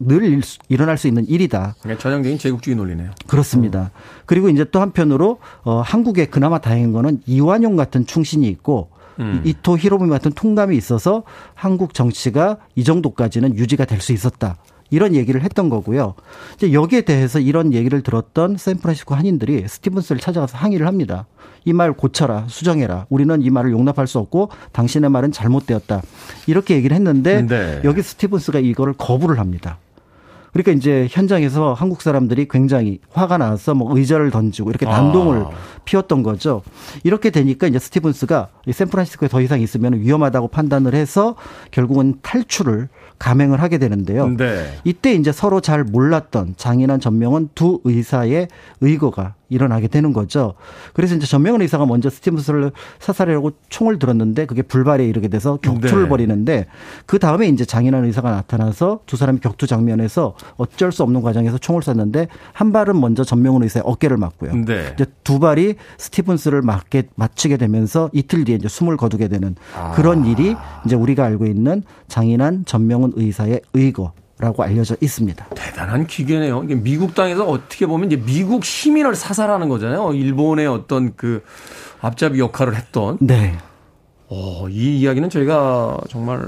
[0.04, 1.76] 늘 일- 일어날 수 있는 일이다.
[1.82, 3.12] 그러니까 전형적인 제국주의 논리네요.
[3.28, 3.92] 그렇습니다.
[4.26, 8.90] 그리고 이제 또 한편으로 어, 한국에 그나마 다행인 거는 이완용 같은 충신이 있고
[9.22, 9.42] 음.
[9.46, 14.58] 이토 히로부미 같은 통감이 있어서 한국 정치가 이 정도까지는 유지가 될 수 있었다.
[14.90, 16.16] 이런 얘기를 했던 거고요.
[16.58, 21.28] 이제 여기에 대해서 이런 얘기를 들었던 샌프란시스코 한인들이 스티븐스를 찾아가서 항의를 합니다.
[21.64, 23.06] 이 말 고쳐라, 수정해라.
[23.10, 26.02] 우리는 이 말을 용납할 수 없고 당신의 말은 잘못되었다.
[26.48, 27.80] 이렇게 얘기를 했는데 네.
[27.86, 29.78] 여기 스티븐스가 이거를 거부를 합니다.
[30.52, 35.50] 그러니까 이제 현장에서 한국 사람들이 굉장히 화가 나서 뭐 의자를 던지고 이렇게 난동을 아.
[35.86, 36.62] 피웠던 거죠.
[37.04, 41.36] 이렇게 되니까 이제 스티븐스가 이 샌프란시스코에 더 이상 있으면 위험하다고 판단을 해서
[41.72, 42.90] 결국은 탈출을
[43.22, 44.30] 감행을 하게 되는데요.
[44.30, 44.80] 네.
[44.84, 48.48] 이때 이제 서로 잘 몰랐던 장인한 전명은 두 의사의
[48.82, 50.56] 의거가 일어나게 되는 거죠.
[50.94, 56.10] 그래서 이제 전명은 의사가 먼저 스티븐스를 사살하려고 총을 들었는데 그게 불발에 이르게 돼서 격투를 네.
[56.10, 56.66] 벌이는데
[57.06, 61.84] 그 다음에 이제 장인한 의사가 나타나서 두 사람이 격투 장면에서 어쩔 수 없는 과정에서 총을
[61.84, 64.54] 쐈는데 한 발은 먼저 전명은 의사의 어깨를 맞고요.
[64.66, 64.94] 네.
[64.96, 69.92] 이제 두 발이 스티븐스를 맞게 맞추게 되면서 이틀 뒤에 이제 숨을 거두게 되는 아.
[69.92, 70.56] 그런 일이
[70.86, 75.50] 이제 우리가 알고 있는 장인한 전명은 의사의 의거 라고 알려져 있습니다.
[75.56, 76.64] 대단한 기계네요.
[76.64, 80.14] 이게 미국 땅에서 어떻게 보면 이제 미국 시민을 사살하는 거잖아요.
[80.14, 81.44] 일본의 어떤 그
[82.02, 83.20] 앞잡이 역할을 했던.
[83.22, 83.56] 네.
[84.30, 86.44] 어, 이 이야기는 저희가 정말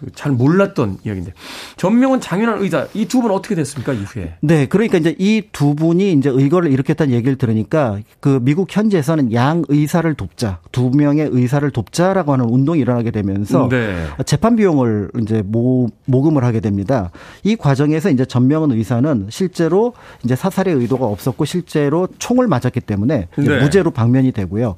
[0.00, 1.32] 그잘 몰랐던 이야기인데.
[1.76, 4.34] 전명은 장윤환 의사 이 두 분 어떻게 됐습니까 이후에?
[4.40, 9.62] 네, 그러니까 이제 이 두 분이 이제 의거를 일으켰다는 얘기를 들으니까 그 미국 현지에서는 양
[9.68, 14.04] 의사를 돕자, 두 명의 의사를 돕자라고 하는 운동이 일어나게 되면서 네.
[14.26, 17.10] 재판 비용을 이제 모, 모금을 하게 됩니다.
[17.44, 19.92] 이 과정에서 이제 전명은 의사는 실제로
[20.24, 23.60] 이제 사살의 의도가 없었고 실제로 총을 맞았기 때문에 네.
[23.62, 24.76] 무죄로 방면이 되고요.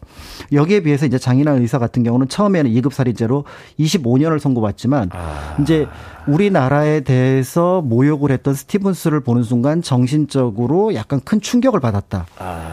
[0.52, 3.44] 여기에 비해서 이제 장인환 의사 같은 경우는 처음에는 2급 살인죄로
[3.80, 5.05] 25년을 선고받지만
[5.60, 5.86] 이제
[6.26, 12.26] 우리나라에 대해서 모욕을 했던 스티븐스를 보는 순간 정신적으로 약간 큰 충격을 받았다.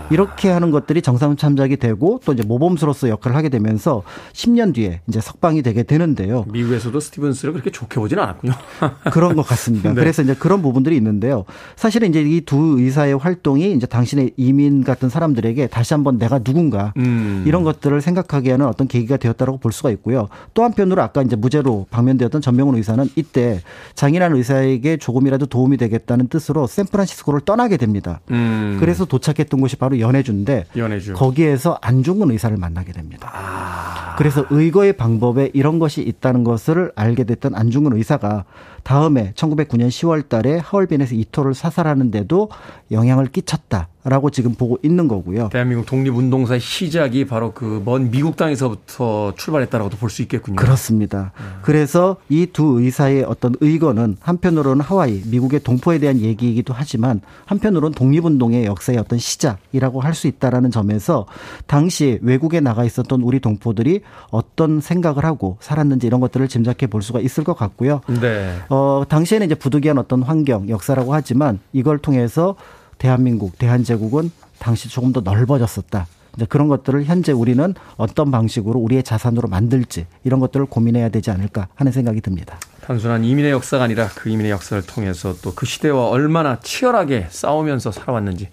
[0.10, 4.02] 이렇게 하는 것들이 정상 참작이 되고 또 이제 모범수로서 역할을 하게 되면서
[4.34, 6.46] 10년 뒤에 이제 석방이 되게 되는데요.
[6.52, 8.54] 미국에서도 스티븐스를 그렇게 좋게 보지는 않았군요.
[9.12, 9.90] 그런 것 같습니다.
[9.90, 9.96] 네.
[9.96, 11.46] 그래서 이제 그런 부분들이 있는데요.
[11.76, 16.94] 사실은 이제 이 두 의사의 활동이 이제 당신의 이민 같은 사람들에게 다시 한번 내가 누군가
[16.98, 17.44] 음.
[17.48, 20.28] 이런 것들을 생각하게 하는 어떤 계기가 되었다라고 볼 수가 있고요.
[20.54, 23.62] 또 한편으로 아까 이제 무죄로 방면되 었 말씀드렸던 전명훈 의사는 이때
[23.96, 28.22] 장인환 의사에게 조금이라도 도움이 되겠다는 뜻으로 샌프란시스코를 떠나게 됩니다.
[28.32, 28.78] 음.
[28.80, 31.14] 그래서 도착했던 곳이 바로 연해주인데 연해주.
[31.14, 33.32] 거기에서 안중근 의사를 만나게 됩니다.
[33.34, 34.16] 아.
[34.18, 38.46] 그래서 의거의 방법에 이런 것이 있다는 것을 알게 됐던 안중근 의사가
[38.84, 42.50] 다음에 1909년 10월 달에 하얼빈에서 이토를 사살하는데도
[42.92, 45.50] 영향을 끼쳤다라고 지금 보고 있는 거고요.
[45.50, 50.56] 대한민국 독립운동사의 시작이 바로 그 먼 미국 땅에서부터 출발했다라고도 볼 수 있겠군요.
[50.58, 51.32] 그렇습니다.
[51.64, 58.66] 그래서 이 두 의사의 어떤 의거는 한편으로는 하와이, 미국의 동포에 대한 얘기이기도 하지만 한편으로는 독립운동의
[58.66, 61.26] 역사의 어떤 시작이라고 할 수 있다라는 점에서
[61.66, 67.20] 당시 외국에 나가 있었던 우리 동포들이 어떤 생각을 하고 살았는지 이런 것들을 짐작해 볼 수가
[67.20, 68.02] 있을 것 같고요.
[68.22, 68.56] 네.
[68.74, 72.56] 어, 당시에는 이제 부득이한 어떤 환경, 역사라고 하지만 이걸 통해서
[72.98, 76.08] 대한민국, 대한제국은 당시 조금 더 넓어졌었다.
[76.36, 81.68] 이제 그런 것들을 현재 우리는 어떤 방식으로 우리의 자산으로 만들지 이런 것들을 고민해야 되지 않을까
[81.76, 82.58] 하는 생각이 듭니다.
[82.82, 88.50] 단순한 이민의 역사가 아니라 그 이민의 역사를 통해서 또 그 시대와 얼마나 치열하게 싸우면서 살아왔는지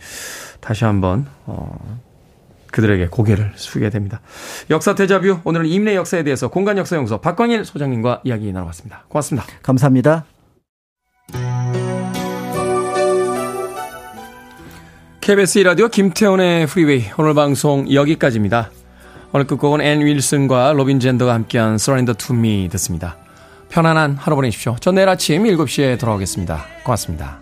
[0.61, 1.99] 다시 한번 어,
[2.73, 4.21] 그들에게 고개를 숙이게 됩니다.
[4.71, 9.05] 역사 데자뷰 오늘은 이민의 역사에 대해서 공간 역사 연구소 박광일 소장님과 이야기 나눠봤습니다.
[9.09, 9.47] 고맙습니다.
[9.63, 10.25] 감사합니다.
[15.21, 18.71] KBS 1라디오 김태훈의 프리웨이 오늘 방송 여기까지입니다.
[19.33, 23.17] 오늘 끝곡은 앤 윌슨과 로빈 잰더가 함께한 Surrender to Me 듣습니다.
[23.69, 24.77] 편안한 하루 보내십시오.
[24.81, 26.67] 전 내일 아침 7시에 돌아오겠습니다.
[26.83, 27.39] 고맙습니다.